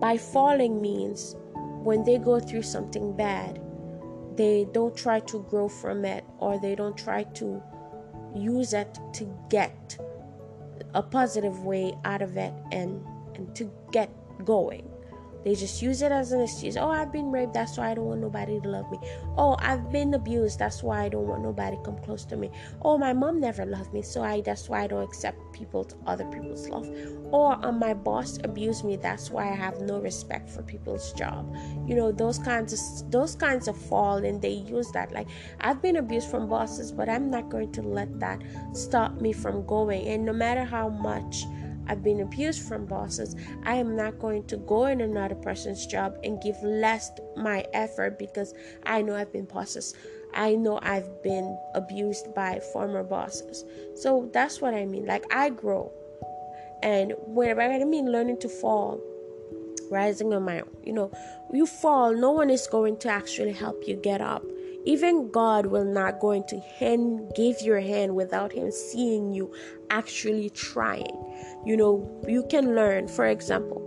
By 0.00 0.16
falling 0.16 0.80
means 0.80 1.36
when 1.82 2.04
they 2.04 2.18
go 2.18 2.40
through 2.40 2.62
something 2.62 3.16
bad, 3.16 3.60
they 4.36 4.66
don't 4.72 4.96
try 4.96 5.20
to 5.20 5.42
grow 5.48 5.68
from 5.68 6.04
it 6.04 6.24
or 6.38 6.58
they 6.58 6.74
don't 6.74 6.96
try 6.96 7.22
to 7.22 7.62
use 8.34 8.72
it 8.72 8.98
to 9.12 9.32
get 9.48 9.96
a 10.94 11.02
positive 11.02 11.64
way 11.64 11.94
out 12.04 12.22
of 12.22 12.36
it 12.36 12.52
and 12.72 13.04
and 13.36 13.54
to 13.54 13.70
get 13.92 14.10
going 14.44 14.88
they 15.44 15.54
just 15.54 15.82
use 15.82 16.00
it 16.00 16.10
as 16.10 16.32
an 16.32 16.40
excuse. 16.40 16.76
Oh, 16.76 16.88
I've 16.88 17.12
been 17.12 17.30
raped. 17.30 17.52
That's 17.52 17.76
why 17.76 17.90
I 17.90 17.94
don't 17.94 18.06
want 18.06 18.20
nobody 18.22 18.60
to 18.60 18.68
love 18.68 18.90
me. 18.90 18.98
Oh, 19.36 19.56
I've 19.58 19.92
been 19.92 20.14
abused. 20.14 20.58
That's 20.58 20.82
why 20.82 21.04
I 21.04 21.08
don't 21.10 21.26
want 21.26 21.42
nobody 21.42 21.76
to 21.76 21.82
come 21.82 21.98
close 21.98 22.24
to 22.26 22.36
me. 22.36 22.50
Oh, 22.80 22.96
my 22.96 23.12
mom 23.12 23.40
never 23.40 23.66
loved 23.66 23.92
me, 23.92 24.00
so 24.00 24.22
I 24.22 24.40
that's 24.40 24.68
why 24.70 24.84
I 24.84 24.86
don't 24.86 25.02
accept 25.02 25.38
people 25.52 25.86
other 26.06 26.24
people's 26.26 26.66
love. 26.68 26.88
Or 27.30 27.58
um, 27.64 27.78
my 27.78 27.92
boss 27.92 28.38
abused 28.42 28.84
me. 28.84 28.96
That's 28.96 29.30
why 29.30 29.50
I 29.50 29.54
have 29.54 29.80
no 29.80 30.00
respect 30.00 30.48
for 30.48 30.62
people's 30.62 31.12
job. 31.12 31.54
You 31.86 31.94
know 31.94 32.10
those 32.10 32.38
kinds 32.38 32.72
of 32.72 33.10
those 33.10 33.34
kinds 33.34 33.68
of 33.68 33.76
fall, 33.76 34.24
and 34.24 34.40
they 34.40 34.64
use 34.66 34.90
that. 34.92 35.12
Like 35.12 35.28
I've 35.60 35.82
been 35.82 35.96
abused 35.96 36.30
from 36.30 36.48
bosses, 36.48 36.90
but 36.90 37.08
I'm 37.08 37.30
not 37.30 37.50
going 37.50 37.70
to 37.72 37.82
let 37.82 38.18
that 38.20 38.42
stop 38.72 39.20
me 39.20 39.32
from 39.32 39.66
going. 39.66 40.06
And 40.08 40.24
no 40.24 40.32
matter 40.32 40.64
how 40.64 40.88
much 40.88 41.44
I've 41.86 42.02
been 42.02 42.20
abused 42.20 42.66
from 42.66 42.86
bosses. 42.86 43.36
I 43.64 43.76
am 43.76 43.96
not 43.96 44.18
going 44.18 44.44
to 44.46 44.56
go 44.56 44.86
in 44.86 45.00
another 45.00 45.34
person's 45.34 45.86
job 45.86 46.16
and 46.24 46.42
give 46.42 46.60
less 46.62 47.10
my 47.36 47.66
effort 47.72 48.18
because 48.18 48.54
I 48.84 49.02
know 49.02 49.14
I've 49.14 49.32
been 49.32 49.44
bosses. 49.44 49.94
I 50.34 50.54
know 50.54 50.80
I've 50.82 51.22
been 51.22 51.56
abused 51.74 52.34
by 52.34 52.60
former 52.72 53.04
bosses. 53.04 53.64
So 53.94 54.30
that's 54.32 54.60
what 54.60 54.74
I 54.74 54.84
mean. 54.84 55.06
Like 55.06 55.24
I 55.32 55.50
grow. 55.50 55.92
And 56.82 57.14
whenever 57.26 57.62
I 57.62 57.82
mean 57.84 58.10
learning 58.10 58.40
to 58.40 58.48
fall, 58.48 59.00
rising 59.90 60.34
on 60.34 60.42
my 60.42 60.60
own, 60.60 60.76
you 60.82 60.92
know, 60.92 61.10
you 61.52 61.66
fall, 61.66 62.12
no 62.14 62.32
one 62.32 62.50
is 62.50 62.66
going 62.66 62.98
to 62.98 63.08
actually 63.08 63.52
help 63.52 63.82
you 63.86 63.96
get 63.96 64.20
up 64.20 64.44
even 64.84 65.30
God 65.30 65.66
will 65.66 65.84
not 65.84 66.20
going 66.20 66.44
to 66.48 66.60
hand 66.78 67.32
give 67.34 67.60
your 67.62 67.80
hand 67.80 68.14
without 68.14 68.52
him 68.52 68.70
seeing 68.70 69.32
you 69.32 69.52
actually 69.90 70.50
trying. 70.50 71.16
You 71.64 71.76
know, 71.76 72.20
you 72.28 72.44
can 72.50 72.74
learn, 72.74 73.08
for 73.08 73.26
example, 73.26 73.80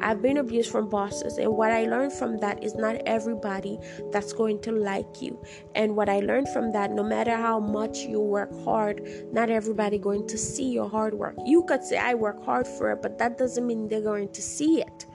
I've 0.00 0.20
been 0.20 0.38
abused 0.38 0.72
from 0.72 0.88
bosses, 0.88 1.38
and 1.38 1.56
what 1.56 1.70
I 1.70 1.84
learned 1.84 2.12
from 2.12 2.38
that 2.38 2.64
is 2.64 2.74
not 2.74 2.96
everybody 3.06 3.78
that's 4.10 4.32
going 4.32 4.60
to 4.62 4.72
like 4.72 5.22
you. 5.22 5.40
And 5.76 5.94
what 5.94 6.08
I 6.08 6.18
learned 6.18 6.48
from 6.48 6.72
that, 6.72 6.90
no 6.90 7.04
matter 7.04 7.36
how 7.36 7.60
much 7.60 7.98
you 7.98 8.18
work 8.18 8.50
hard, 8.64 9.00
not 9.32 9.48
everybody 9.48 9.98
going 9.98 10.26
to 10.26 10.36
see 10.36 10.72
your 10.72 10.88
hard 10.88 11.14
work. 11.14 11.36
You 11.46 11.62
could 11.64 11.84
say 11.84 11.98
I 11.98 12.14
work 12.14 12.44
hard 12.44 12.66
for 12.66 12.90
it, 12.90 13.00
but 13.00 13.18
that 13.18 13.38
doesn't 13.38 13.64
mean 13.64 13.86
they're 13.86 14.00
going 14.00 14.32
to 14.32 14.42
see 14.42 14.80
it. 14.80 15.06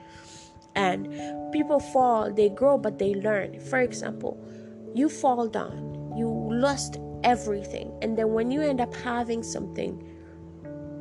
And 0.74 1.12
people 1.52 1.80
fall, 1.80 2.32
they 2.32 2.48
grow, 2.48 2.78
but 2.78 2.98
they 2.98 3.14
learn. 3.14 3.60
For 3.60 3.80
example, 3.80 4.42
you 4.94 5.08
fall 5.08 5.48
down, 5.48 6.14
you 6.16 6.28
lost 6.50 6.98
everything, 7.24 7.92
and 8.02 8.16
then 8.16 8.32
when 8.32 8.50
you 8.50 8.62
end 8.62 8.80
up 8.80 8.94
having 8.94 9.42
something, 9.42 10.02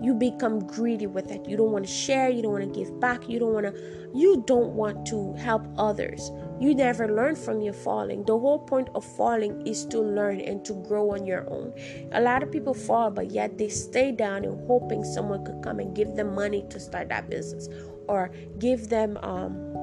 you 0.01 0.13
become 0.13 0.59
greedy 0.67 1.07
with 1.07 1.31
it. 1.31 1.47
You 1.47 1.57
don't 1.57 1.71
want 1.71 1.85
to 1.85 1.91
share, 1.91 2.29
you 2.29 2.43
don't 2.43 2.51
want 2.51 2.71
to 2.71 2.79
give 2.79 2.99
back, 2.99 3.27
you 3.27 3.39
don't 3.39 3.53
want 3.53 3.65
to 3.65 3.97
you 4.13 4.43
don't 4.47 4.73
want 4.73 5.05
to 5.07 5.33
help 5.33 5.67
others. 5.77 6.31
You 6.59 6.73
never 6.73 7.13
learn 7.13 7.35
from 7.35 7.61
your 7.61 7.73
falling. 7.73 8.23
The 8.25 8.37
whole 8.37 8.59
point 8.59 8.89
of 8.95 9.03
falling 9.03 9.67
is 9.67 9.85
to 9.87 9.99
learn 9.99 10.39
and 10.39 10.63
to 10.65 10.73
grow 10.87 11.11
on 11.11 11.25
your 11.25 11.47
own. 11.49 11.73
A 12.13 12.21
lot 12.21 12.41
of 12.41 12.51
people 12.51 12.73
fall, 12.73 13.11
but 13.11 13.31
yet 13.31 13.57
they 13.57 13.69
stay 13.69 14.11
down 14.11 14.45
and 14.45 14.65
hoping 14.67 15.03
someone 15.03 15.45
could 15.45 15.61
come 15.61 15.79
and 15.79 15.95
give 15.95 16.15
them 16.15 16.33
money 16.33 16.65
to 16.69 16.79
start 16.79 17.09
that 17.09 17.29
business 17.29 17.67
or 18.07 18.31
give 18.59 18.89
them 18.89 19.17
um 19.17 19.76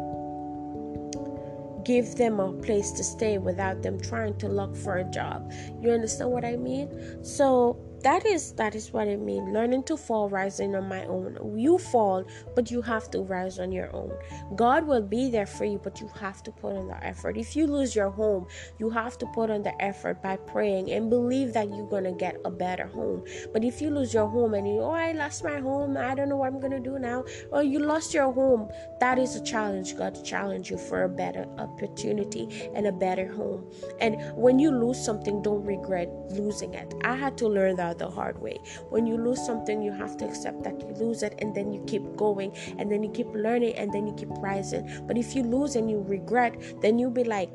give 1.85 2.17
them 2.17 2.41
a 2.41 2.53
place 2.53 2.91
to 2.93 3.05
stay 3.05 3.39
without 3.39 3.83
them 3.83 4.01
trying 4.01 4.37
to 4.39 4.49
look 4.49 4.77
for 4.77 4.99
a 4.99 5.05
job. 5.05 5.53
You 5.81 5.91
understand 5.91 6.31
what 6.31 6.45
I 6.45 6.57
mean? 6.57 6.89
So 7.23 7.77
that 8.05 8.27
is 8.27 8.53
that 8.53 8.75
is 8.75 8.93
what 8.93 9.09
it 9.09 9.21
means 9.21 9.49
Learning 9.55 9.83
to 9.85 9.97
fall, 9.97 10.29
rising 10.29 10.75
on 10.75 10.89
my 10.89 11.05
own. 11.07 11.57
You 11.57 11.79
fall, 11.79 12.25
but 12.55 12.71
you 12.71 12.83
have 12.83 13.11
to 13.13 13.23
rise 13.23 13.59
on 13.59 13.73
your 13.73 13.95
own. 13.95 14.13
God 14.57 14.87
will 14.87 15.03
be 15.03 15.31
there 15.31 15.47
for 15.47 15.65
you, 15.65 15.81
but 15.83 16.01
you 16.01 16.09
have 16.21 16.43
to 16.45 16.51
put 16.51 16.77
in 16.77 16.89
the 16.89 17.03
effort. 17.05 17.37
If 17.37 17.57
you 17.57 17.67
lose 17.67 17.95
your 17.97 18.11
home, 18.11 18.47
you 18.79 18.91
have 18.91 19.17
to 19.19 19.27
put 19.27 19.51
in 19.51 19.63
the 19.63 19.75
effort 19.83 20.23
by 20.23 20.37
praying 20.37 20.91
and 20.91 21.09
believe 21.09 21.53
that 21.55 21.69
you're 21.75 21.89
gonna 21.89 22.13
get 22.13 22.37
a 22.45 22.51
better 22.51 22.87
home. 22.87 23.25
But 23.53 23.65
if 23.65 23.81
you 23.81 23.91
lose 23.91 24.13
your 24.13 24.29
home 24.29 24.55
and 24.55 24.67
you 24.69 24.81
oh 24.81 24.91
I 24.91 25.13
lost 25.13 25.45
my 25.45 25.61
home, 25.61 25.97
I 25.97 26.15
don't 26.15 26.29
know 26.29 26.37
what 26.37 26.49
I'm 26.49 26.61
gonna 26.61 26.81
do 26.81 26.99
now, 26.99 27.25
or 27.53 27.63
you 27.63 27.79
lost 27.79 28.13
your 28.13 28.33
home, 28.33 28.71
that 29.01 29.19
is 29.19 29.37
a 29.37 29.43
challenge. 29.43 29.97
God 29.97 30.23
challenge 30.25 30.71
you 30.71 30.79
for 30.79 31.05
a 31.05 31.09
better 31.09 31.47
opportunity 31.59 32.71
and 32.75 32.87
a 32.87 32.93
better 32.93 33.33
home. 33.33 33.71
And 34.01 34.17
when 34.37 34.59
you 34.59 34.71
lose 34.71 35.03
something, 35.03 35.43
don't 35.43 35.65
regret 35.65 36.09
losing 36.31 36.75
it. 36.75 36.93
I 37.03 37.15
had 37.15 37.39
to 37.39 37.49
learn 37.49 37.77
that 37.77 37.94
the 37.99 38.09
hard 38.09 38.41
way. 38.41 38.59
When 38.91 39.07
you 39.07 39.17
lose 39.17 39.45
something, 39.45 39.83
you 39.83 39.93
have 39.93 40.17
to 40.19 40.27
accept 40.27 40.63
that 40.65 40.81
you 40.81 40.89
lose 40.95 41.23
it 41.23 41.35
and 41.39 41.55
then 41.55 41.73
you 41.73 41.83
keep 41.87 42.17
going 42.17 42.57
and 42.79 42.91
then 42.91 43.03
you 43.03 43.11
keep 43.11 43.29
learning 43.35 43.75
and 43.77 43.93
then 43.93 44.07
you 44.07 44.15
keep 44.15 44.31
rising. 44.39 44.89
But 45.07 45.19
if 45.19 45.35
you 45.35 45.43
lose 45.43 45.77
and 45.77 45.91
you 45.91 46.05
regret, 46.07 46.81
then 46.81 46.99
you'll 46.99 47.11
be 47.11 47.25
like, 47.25 47.51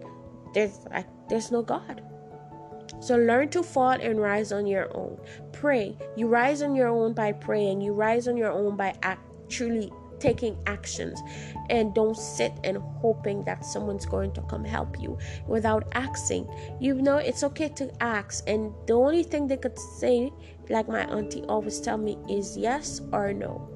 there's 0.54 0.80
like 0.92 1.08
there's 1.30 1.52
no 1.52 1.62
God. 1.62 2.02
So 3.02 3.16
learn 3.16 3.50
to 3.50 3.64
fall 3.64 3.92
and 3.92 4.20
rise 4.20 4.52
on 4.52 4.68
your 4.68 4.96
own. 4.96 5.20
Pray. 5.52 5.98
You 6.18 6.28
rise 6.28 6.62
on 6.62 6.76
your 6.76 6.90
own 6.90 7.14
by 7.14 7.32
praying. 7.32 7.82
You 7.82 7.94
rise 7.94 8.28
on 8.28 8.36
your 8.36 8.52
own 8.52 8.76
by 8.76 8.96
actually 9.04 9.92
taking 10.20 10.58
actions 10.66 11.22
and 11.70 11.94
don't 11.94 12.18
sit 12.18 12.54
and 12.64 12.78
hoping 13.02 13.44
that 13.46 13.66
someone's 13.66 14.06
going 14.06 14.32
to 14.34 14.42
come 14.44 14.64
help 14.64 15.00
you 15.00 15.18
without 15.48 15.88
asking. 15.94 16.48
You 16.80 16.96
know 16.96 17.18
it's 17.18 17.44
okay 17.44 17.70
to 17.70 17.92
ask. 18.04 18.48
And 18.48 18.74
the 18.88 18.94
only 18.94 19.24
thing 19.24 19.48
they 19.48 19.58
could 19.58 19.78
say 19.78 20.32
like 20.70 20.88
my 20.88 21.06
auntie 21.06 21.44
always 21.44 21.80
tell 21.82 21.98
me 21.98 22.18
is 22.30 22.58
yes 22.58 23.02
or 23.12 23.34
no. 23.34 23.68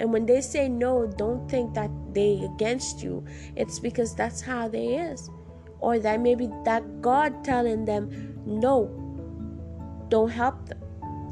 And 0.00 0.12
when 0.12 0.26
they 0.26 0.40
say 0.40 0.68
no 0.68 1.06
don't 1.06 1.48
think 1.50 1.74
that 1.74 1.90
they 2.12 2.48
against 2.54 3.02
you. 3.02 3.24
It's 3.56 3.78
because 3.78 4.14
that's 4.14 4.40
how 4.40 4.68
they 4.68 4.96
is. 4.96 5.30
Or 5.80 5.98
that 5.98 6.20
maybe 6.20 6.48
that 6.64 7.02
god 7.02 7.44
telling 7.44 7.84
them 7.84 8.42
no 8.46 8.98
don't 10.08 10.30
help 10.30 10.68
them. 10.68 10.78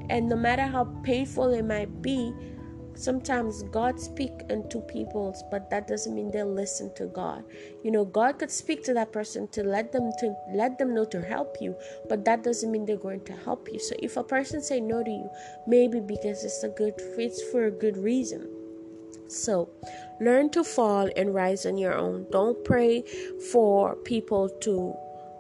And 0.08 0.28
no 0.28 0.36
matter 0.36 0.62
how 0.62 0.84
painful 1.04 1.52
it 1.52 1.64
might 1.64 2.02
be 2.02 2.32
sometimes 3.00 3.62
God 3.64 3.98
speak 3.98 4.32
into 4.50 4.80
people's, 4.80 5.42
but 5.50 5.70
that 5.70 5.88
doesn't 5.88 6.14
mean 6.14 6.30
they'll 6.30 6.46
listen 6.52 6.92
to 6.94 7.06
God. 7.06 7.44
You 7.82 7.90
know, 7.90 8.04
God 8.04 8.38
could 8.38 8.50
speak 8.50 8.84
to 8.84 8.94
that 8.94 9.12
person 9.12 9.48
to 9.48 9.62
let 9.62 9.92
them 9.92 10.10
to 10.18 10.34
let 10.52 10.78
them 10.78 10.94
know 10.94 11.04
to 11.06 11.20
help 11.22 11.56
you, 11.60 11.76
but 12.08 12.24
that 12.24 12.44
doesn't 12.44 12.70
mean 12.70 12.84
they're 12.84 12.96
going 12.96 13.24
to 13.24 13.32
help 13.32 13.68
you. 13.72 13.78
So 13.78 13.94
if 13.98 14.16
a 14.16 14.24
person 14.24 14.62
say 14.62 14.80
no 14.80 15.02
to 15.02 15.10
you, 15.10 15.30
maybe 15.66 16.00
because 16.00 16.44
it's 16.44 16.62
a 16.62 16.68
good 16.68 16.94
it's 17.18 17.42
for 17.50 17.64
a 17.64 17.70
good 17.70 17.96
reason. 17.96 18.48
So, 19.28 19.68
learn 20.20 20.50
to 20.50 20.64
fall 20.64 21.08
and 21.16 21.32
rise 21.32 21.64
on 21.64 21.78
your 21.78 21.94
own. 21.94 22.26
Don't 22.32 22.64
pray 22.64 23.04
for 23.52 23.94
people 23.94 24.48
to 24.62 24.94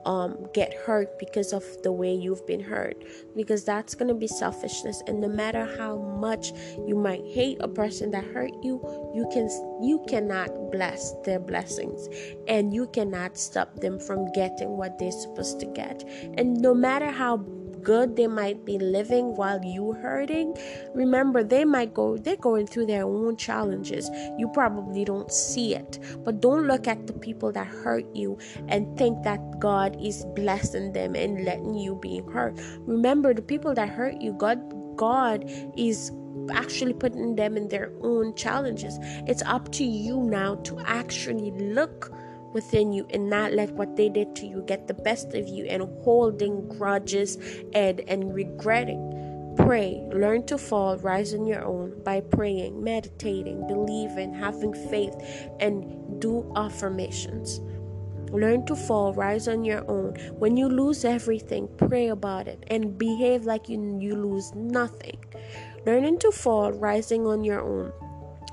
um, 0.06 0.46
get 0.54 0.72
hurt 0.74 1.18
because 1.18 1.52
of 1.52 1.64
the 1.82 1.92
way 1.92 2.14
you've 2.14 2.46
been 2.46 2.60
hurt. 2.60 3.04
Because 3.36 3.64
that's 3.64 3.94
going 3.94 4.08
to 4.08 4.14
be 4.14 4.26
selfishness. 4.26 5.02
And 5.06 5.20
no 5.20 5.28
matter 5.28 5.64
how 5.78 5.98
much 5.98 6.52
you 6.86 6.96
might 6.96 7.24
hate 7.24 7.58
a 7.60 7.68
person 7.68 8.10
that 8.12 8.24
hurt 8.24 8.52
you 8.62 8.80
you 9.14 9.28
can 9.32 9.48
you 9.82 10.04
cannot 10.08 10.70
bless 10.70 11.12
their 11.24 11.40
blessings. 11.40 12.08
And 12.48 12.72
you 12.72 12.86
cannot 12.88 13.36
stop 13.36 13.80
them 13.80 13.98
from 13.98 14.30
getting 14.32 14.76
what 14.76 14.98
they're 14.98 15.12
supposed 15.12 15.60
to 15.60 15.66
get. 15.66 16.04
And 16.36 16.56
no 16.60 16.74
matter 16.74 17.10
how 17.10 17.38
good 17.82 18.16
they 18.16 18.26
might 18.26 18.64
be 18.64 18.78
living 18.78 19.36
while 19.36 19.62
you 19.64 19.92
hurting. 19.92 20.56
Remember 20.94 21.42
they 21.42 21.64
might 21.64 21.94
go 21.94 22.16
they're 22.16 22.36
going 22.36 22.66
through 22.66 22.86
their 22.86 23.04
own 23.04 23.36
challenges. 23.36 24.10
You 24.38 24.50
probably 24.52 25.04
don't 25.04 25.30
see 25.32 25.74
it. 25.74 25.98
But 26.24 26.40
don't 26.40 26.66
look 26.66 26.86
at 26.86 27.06
the 27.06 27.12
people 27.12 27.52
that 27.52 27.66
hurt 27.66 28.04
you 28.14 28.38
and 28.68 28.96
think 28.98 29.22
that 29.24 29.60
god 29.60 29.96
is 30.00 30.24
blessing 30.34 30.92
them 30.92 31.14
and 31.14 31.44
letting 31.44 31.74
you 31.74 31.96
be 31.96 32.22
hurt. 32.32 32.58
Remember 32.80 33.34
the 33.34 33.42
people 33.42 33.74
that 33.74 33.88
hurt 33.88 34.20
you 34.20 34.32
god 34.34 34.60
god 34.96 35.44
is 35.76 36.12
actually 36.52 36.92
putting 36.92 37.36
them 37.36 37.56
in 37.56 37.68
their 37.68 37.92
own 38.02 38.34
challenges. 38.34 38.98
It's 39.26 39.42
up 39.42 39.70
to 39.72 39.84
you 39.84 40.22
now 40.22 40.56
to 40.56 40.78
actually 40.80 41.50
look 41.52 42.12
within 42.52 42.92
you 42.92 43.06
and 43.10 43.28
not 43.28 43.52
let 43.52 43.70
what 43.72 43.96
they 43.96 44.08
did 44.08 44.34
to 44.36 44.46
you 44.46 44.62
get 44.66 44.86
the 44.86 44.94
best 44.94 45.34
of 45.34 45.46
you 45.48 45.64
and 45.66 45.82
holding 46.02 46.68
grudges 46.68 47.36
and 47.74 48.00
and 48.08 48.34
regretting. 48.34 49.54
Pray. 49.56 50.02
Learn 50.12 50.46
to 50.46 50.56
fall. 50.56 50.96
Rise 50.98 51.34
on 51.34 51.44
your 51.46 51.64
own 51.64 52.02
by 52.04 52.20
praying 52.20 52.82
meditating 52.82 53.66
believing 53.66 54.32
having 54.32 54.72
faith 54.72 55.14
and 55.60 56.20
do 56.20 56.50
affirmations. 56.56 57.60
Learn 58.32 58.64
to 58.66 58.76
fall, 58.76 59.12
rise 59.12 59.48
on 59.48 59.64
your 59.64 59.88
own. 59.90 60.14
When 60.38 60.56
you 60.56 60.68
lose 60.68 61.04
everything, 61.04 61.68
pray 61.76 62.08
about 62.08 62.46
it 62.46 62.62
and 62.68 62.96
behave 62.96 63.44
like 63.44 63.68
you, 63.68 63.98
you 64.00 64.14
lose 64.14 64.54
nothing. 64.54 65.18
Learning 65.84 66.16
to 66.20 66.30
fall, 66.30 66.70
rising 66.72 67.26
on 67.26 67.42
your 67.42 67.60
own. 67.60 67.92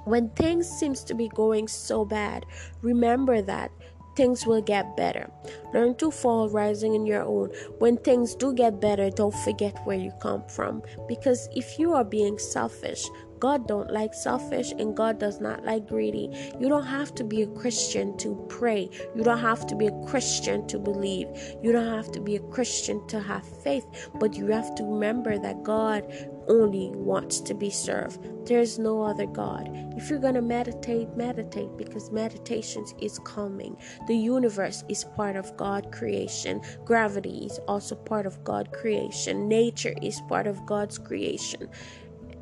When 0.06 0.30
things 0.30 0.68
seems 0.68 1.04
to 1.04 1.14
be 1.14 1.28
going 1.28 1.68
so 1.68 2.06
bad, 2.06 2.46
remember 2.82 3.42
that 3.44 3.72
things 4.18 4.48
will 4.48 4.62
get 4.62 4.98
better. 4.98 5.30
Learn 5.74 5.96
to 5.96 6.10
fall 6.12 6.50
rising 6.50 6.96
in 6.96 7.06
your 7.06 7.24
own. 7.24 7.52
When 7.78 7.98
things 7.98 8.36
do 8.36 8.54
get 8.54 8.82
better, 8.82 9.10
don't 9.12 9.36
forget 9.46 9.80
where 9.86 9.98
you 9.98 10.12
come 10.20 10.44
from 10.48 10.82
because 11.08 11.48
if 11.56 11.78
you 11.78 11.94
are 11.94 12.04
being 12.04 12.40
selfish, 12.40 13.06
God 13.40 13.68
don't 13.68 13.92
like 13.92 14.16
selfish 14.16 14.72
and 14.72 14.98
God 14.98 15.20
does 15.20 15.40
not 15.40 15.64
like 15.64 15.88
greedy. 15.88 16.32
You 16.60 16.70
don't 16.70 16.88
have 16.88 17.14
to 17.16 17.24
be 17.24 17.44
a 17.44 17.48
Christian 17.48 18.18
to 18.18 18.36
pray. 18.50 18.90
You 19.16 19.24
don't 19.24 19.38
have 19.38 19.68
to 19.68 19.76
be 19.76 19.88
a 19.88 20.04
Christian 20.08 20.66
to 20.68 20.80
believe. 20.80 21.28
You 21.62 21.72
don't 21.72 21.94
have 21.94 22.12
to 22.14 22.20
be 22.20 22.38
a 22.38 22.48
Christian 22.56 23.06
to 23.08 23.20
have 23.20 23.46
faith, 23.64 24.10
but 24.16 24.36
you 24.36 24.48
have 24.48 24.74
to 24.76 24.84
remember 24.84 25.38
that 25.38 25.64
God 25.64 26.12
only 26.48 26.92
wants 26.94 27.40
to 27.42 27.54
be 27.54 27.70
served. 27.70 28.20
There's 28.46 28.80
no 28.80 29.02
other 29.02 29.26
God. 29.26 29.70
If 29.98 30.10
you're 30.10 30.20
going 30.20 30.36
to 30.36 30.42
meditate, 30.42 31.16
meditate 31.16 31.76
because 31.78 32.12
meditation 32.12 32.86
is 33.00 33.20
calming. 33.20 33.78
The 34.08 34.16
universe 34.16 34.84
is 34.90 35.04
part 35.04 35.36
of 35.36 35.56
God 35.58 35.92
creation. 35.92 36.62
Gravity 36.86 37.46
is 37.46 37.60
also 37.68 37.96
part 37.96 38.26
of 38.26 38.44
God 38.44 38.72
creation. 38.72 39.48
Nature 39.48 39.96
is 40.02 40.22
part 40.30 40.48
of 40.48 40.66
God's 40.66 40.98
creation 40.98 41.70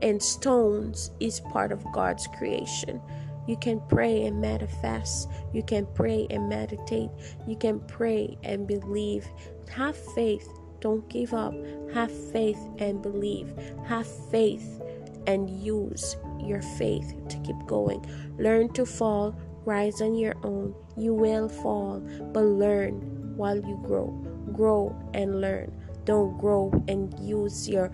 and 0.01 0.21
stones 0.21 1.11
is 1.19 1.39
part 1.39 1.71
of 1.71 1.83
God's 1.91 2.27
creation. 2.27 3.01
You 3.47 3.57
can 3.57 3.81
pray 3.89 4.25
and 4.25 4.41
manifest. 4.41 5.29
You 5.53 5.63
can 5.63 5.87
pray 5.93 6.27
and 6.29 6.49
meditate. 6.49 7.09
You 7.47 7.55
can 7.55 7.79
pray 7.81 8.37
and 8.43 8.67
believe. 8.67 9.27
Have 9.69 9.95
faith. 10.13 10.47
Don't 10.85 11.09
give 11.09 11.33
up. 11.33 11.55
Have 11.95 12.11
faith 12.31 12.59
and 12.77 13.01
believe. 13.01 13.51
Have 13.87 14.05
faith 14.29 14.83
and 15.25 15.49
use 15.49 16.15
your 16.39 16.61
faith 16.61 17.11
to 17.27 17.39
keep 17.39 17.57
going. 17.65 18.05
Learn 18.37 18.71
to 18.73 18.85
fall. 18.85 19.35
Rise 19.65 19.99
on 20.03 20.13
your 20.13 20.35
own. 20.43 20.75
You 20.95 21.15
will 21.15 21.49
fall, 21.49 22.01
but 22.31 22.43
learn 22.43 23.33
while 23.35 23.57
you 23.57 23.81
grow. 23.83 24.11
Grow 24.53 24.95
and 25.15 25.41
learn. 25.41 25.73
Don't 26.03 26.37
grow 26.37 26.71
and 26.87 27.19
use 27.19 27.67
your 27.67 27.91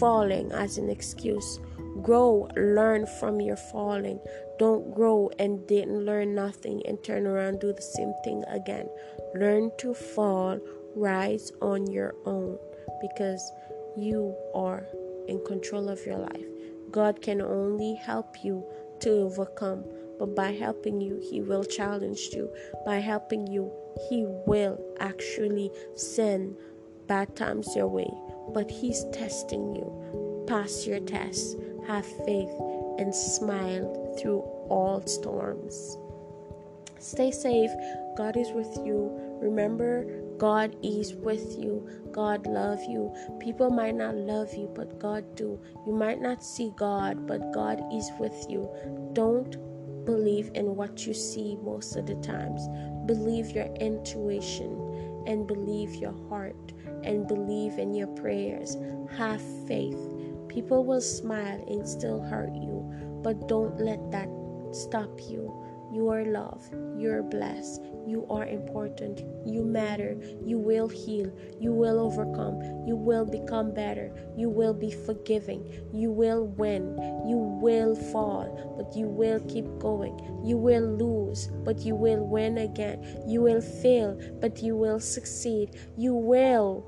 falling 0.00 0.50
as 0.50 0.78
an 0.78 0.90
excuse. 0.90 1.60
Grow, 2.02 2.48
learn 2.56 3.06
from 3.20 3.40
your 3.40 3.56
falling. 3.56 4.18
Don't 4.58 4.92
grow 4.92 5.30
and 5.38 5.64
didn't 5.68 6.04
learn 6.04 6.34
nothing 6.34 6.82
and 6.86 7.04
turn 7.04 7.24
around 7.24 7.60
do 7.60 7.72
the 7.72 7.82
same 7.82 8.12
thing 8.24 8.42
again. 8.48 8.88
Learn 9.36 9.70
to 9.78 9.94
fall, 9.94 10.58
rise 10.94 11.52
on 11.60 11.86
your 11.90 12.14
own 12.24 12.58
because 13.00 13.52
you 13.96 14.34
are 14.54 14.86
in 15.28 15.44
control 15.44 15.88
of 15.88 16.04
your 16.06 16.18
life. 16.18 16.46
God 16.90 17.22
can 17.22 17.40
only 17.40 17.94
help 17.94 18.44
you 18.44 18.64
to 19.00 19.10
overcome, 19.10 19.84
but 20.18 20.34
by 20.34 20.52
helping 20.52 21.00
you, 21.00 21.20
He 21.30 21.40
will 21.40 21.64
challenge 21.64 22.28
you. 22.32 22.50
By 22.84 22.98
helping 22.98 23.46
you, 23.46 23.72
He 24.08 24.24
will 24.46 24.78
actually 25.00 25.70
send 25.94 26.56
bad 27.06 27.34
times 27.34 27.74
your 27.74 27.88
way, 27.88 28.10
but 28.52 28.70
He's 28.70 29.04
testing 29.12 29.74
you. 29.74 30.44
Pass 30.46 30.86
your 30.86 31.00
test, 31.00 31.56
have 31.86 32.06
faith, 32.26 32.50
and 32.98 33.14
smile 33.14 34.16
through 34.20 34.40
all 34.68 35.02
storms. 35.06 35.96
Stay 36.98 37.30
safe. 37.30 37.70
God 38.16 38.36
is 38.36 38.52
with 38.52 38.76
you. 38.84 39.10
Remember, 39.40 40.06
God 40.42 40.74
is 40.82 41.14
with 41.14 41.56
you. 41.56 41.88
God 42.10 42.48
love 42.48 42.80
you. 42.88 43.14
People 43.38 43.70
might 43.70 43.94
not 43.94 44.16
love 44.16 44.52
you, 44.52 44.68
but 44.74 44.98
God 44.98 45.36
do. 45.36 45.60
You 45.86 45.92
might 45.92 46.20
not 46.20 46.42
see 46.42 46.72
God, 46.74 47.28
but 47.28 47.52
God 47.52 47.80
is 47.92 48.10
with 48.18 48.34
you. 48.48 48.68
Don't 49.12 49.52
believe 50.04 50.50
in 50.56 50.74
what 50.74 51.06
you 51.06 51.14
see 51.14 51.56
most 51.62 51.94
of 51.94 52.06
the 52.06 52.16
times. 52.16 52.66
Believe 53.06 53.50
your 53.52 53.72
intuition 53.76 55.22
and 55.28 55.46
believe 55.46 55.94
your 55.94 56.16
heart 56.28 56.72
and 57.04 57.28
believe 57.28 57.78
in 57.78 57.94
your 57.94 58.08
prayers. 58.08 58.76
Have 59.16 59.40
faith. 59.68 60.12
People 60.48 60.84
will 60.84 61.00
smile 61.00 61.64
and 61.68 61.88
still 61.88 62.20
hurt 62.20 62.52
you, 62.56 62.82
but 63.22 63.46
don't 63.46 63.78
let 63.78 64.10
that 64.10 64.28
stop 64.72 65.20
you. 65.20 65.54
You 65.92 66.08
are 66.08 66.24
loved. 66.24 66.74
You're 66.98 67.22
blessed. 67.22 67.91
You 68.06 68.26
are 68.30 68.46
important. 68.46 69.22
You 69.46 69.64
matter. 69.64 70.16
You 70.44 70.58
will 70.58 70.88
heal. 70.88 71.32
You 71.60 71.72
will 71.72 72.00
overcome. 72.00 72.60
You 72.86 72.96
will 72.96 73.24
become 73.24 73.72
better. 73.72 74.12
You 74.36 74.48
will 74.48 74.74
be 74.74 74.90
forgiving. 74.90 75.64
You 75.92 76.10
will 76.10 76.46
win. 76.46 76.96
You 77.26 77.36
will 77.36 77.94
fall, 77.94 78.74
but 78.76 78.96
you 78.96 79.06
will 79.06 79.40
keep 79.40 79.66
going. 79.78 80.18
You 80.44 80.56
will 80.56 80.82
lose, 80.96 81.48
but 81.64 81.78
you 81.80 81.94
will 81.94 82.26
win 82.26 82.58
again. 82.58 83.22
You 83.26 83.42
will 83.42 83.60
fail, 83.60 84.18
but 84.40 84.62
you 84.62 84.76
will 84.76 85.00
succeed. 85.00 85.78
You 85.96 86.14
will 86.14 86.84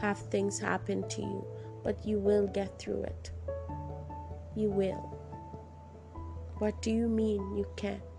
have 0.00 0.18
things 0.18 0.58
happen 0.58 1.08
to 1.08 1.20
you, 1.22 1.46
but 1.82 2.04
you 2.04 2.18
will 2.18 2.46
get 2.48 2.78
through 2.78 3.04
it. 3.04 3.30
You 4.56 4.70
will. 4.70 5.10
What 6.58 6.80
do 6.82 6.90
you 6.90 7.08
mean 7.08 7.56
you 7.56 7.66
can't? 7.76 8.13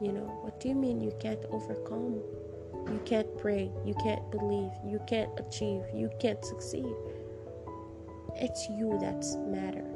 You 0.00 0.12
know, 0.12 0.28
what 0.42 0.60
do 0.60 0.68
you 0.68 0.74
mean 0.74 1.00
you 1.00 1.12
can't 1.20 1.40
overcome? 1.50 2.20
You 2.92 3.00
can't 3.06 3.34
pray, 3.38 3.70
you 3.84 3.94
can't 3.94 4.30
believe, 4.30 4.70
you 4.84 5.00
can't 5.06 5.30
achieve, 5.40 5.82
you 5.94 6.10
can't 6.20 6.44
succeed. 6.44 6.94
It's 8.34 8.68
you 8.68 8.98
that's 9.00 9.36
matter, 9.36 9.86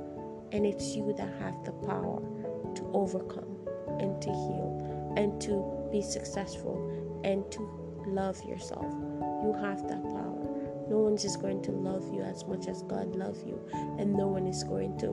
and 0.53 0.65
it's 0.65 0.97
you 0.97 1.13
that 1.19 1.29
have 1.41 1.65
the 1.65 1.73
power 1.87 2.23
to 2.77 2.91
overcome 2.95 3.59
and 4.01 4.21
to 4.23 4.31
heal 4.31 5.15
and 5.17 5.39
to 5.43 5.89
be 5.93 6.01
successful 6.01 7.21
and 7.23 7.51
to 7.53 7.61
love 8.07 8.43
yourself. 8.45 8.91
You 9.45 9.55
have 9.61 9.87
that 9.87 10.03
power. 10.03 10.87
No 10.89 10.99
one's 10.99 11.23
just 11.23 11.43
going 11.43 11.61
to 11.63 11.73
love 11.73 12.11
you 12.13 12.23
as 12.23 12.47
much 12.47 12.69
as 12.69 12.83
God 12.85 13.15
loves 13.15 13.45
you, 13.45 13.61
and 13.99 14.15
no 14.15 14.29
one 14.29 14.47
is 14.47 14.65
going 14.65 14.97
to 14.99 15.09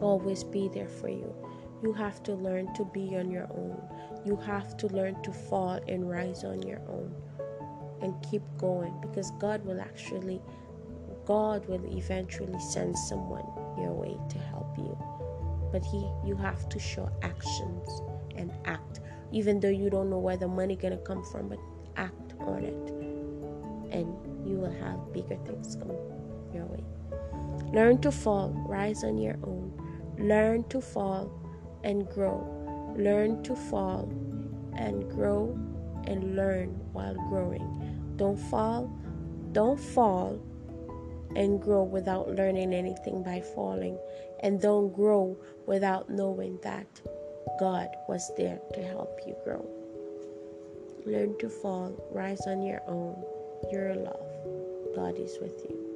always 0.00 0.42
be 0.42 0.70
there 0.72 0.88
for 0.88 1.10
you. 1.10 1.34
You 1.82 1.92
have 1.94 2.22
to 2.24 2.34
learn 2.34 2.72
to 2.74 2.84
be 2.84 3.16
on 3.16 3.30
your 3.30 3.48
own. 3.50 3.80
You 4.24 4.36
have 4.36 4.76
to 4.78 4.86
learn 4.88 5.22
to 5.22 5.32
fall 5.32 5.80
and 5.88 6.08
rise 6.10 6.44
on 6.44 6.62
your 6.62 6.80
own 6.88 7.14
and 8.02 8.14
keep 8.30 8.42
going 8.58 8.94
because 9.00 9.30
God 9.38 9.64
will 9.64 9.80
actually 9.80 10.40
God 11.26 11.66
will 11.66 11.84
eventually 11.96 12.58
send 12.60 12.98
someone 12.98 13.44
your 13.78 13.92
way 13.92 14.16
to 14.28 14.38
help 14.38 14.76
you. 14.76 14.98
But 15.72 15.84
he 15.84 16.06
you 16.24 16.36
have 16.36 16.68
to 16.68 16.78
show 16.78 17.10
actions 17.22 17.88
and 18.36 18.52
act 18.64 19.00
even 19.32 19.60
though 19.60 19.68
you 19.68 19.90
don't 19.90 20.10
know 20.10 20.18
where 20.18 20.36
the 20.36 20.48
money 20.48 20.76
to 20.76 20.96
come 20.98 21.24
from 21.24 21.48
but 21.48 21.58
act 21.96 22.34
on 22.40 22.64
it 22.64 22.90
and 23.92 24.08
you 24.46 24.56
will 24.56 24.72
have 24.72 25.12
bigger 25.12 25.36
things 25.46 25.76
come 25.76 25.96
your 26.52 26.66
way. 26.66 26.84
Learn 27.72 27.98
to 27.98 28.10
fall, 28.10 28.50
rise 28.68 29.04
on 29.04 29.18
your 29.18 29.36
own. 29.44 29.72
Learn 30.18 30.64
to 30.64 30.80
fall 30.80 31.39
and 31.84 32.08
grow. 32.10 32.46
Learn 32.96 33.42
to 33.44 33.54
fall 33.54 34.08
and 34.76 35.08
grow 35.10 35.58
and 36.06 36.36
learn 36.36 36.68
while 36.92 37.14
growing. 37.28 38.14
Don't 38.16 38.38
fall, 38.38 38.90
don't 39.52 39.78
fall 39.78 40.40
and 41.36 41.60
grow 41.60 41.82
without 41.82 42.34
learning 42.34 42.74
anything 42.74 43.22
by 43.22 43.40
falling. 43.40 43.98
And 44.42 44.60
don't 44.60 44.92
grow 44.92 45.36
without 45.66 46.10
knowing 46.10 46.58
that 46.62 46.86
God 47.58 47.88
was 48.08 48.30
there 48.36 48.60
to 48.74 48.82
help 48.82 49.20
you 49.26 49.36
grow. 49.44 49.66
Learn 51.06 51.36
to 51.38 51.48
fall, 51.48 51.94
rise 52.10 52.46
on 52.46 52.62
your 52.62 52.82
own. 52.86 53.22
You're 53.70 53.94
loved. 53.94 54.94
God 54.94 55.18
is 55.18 55.38
with 55.40 55.64
you. 55.68 55.89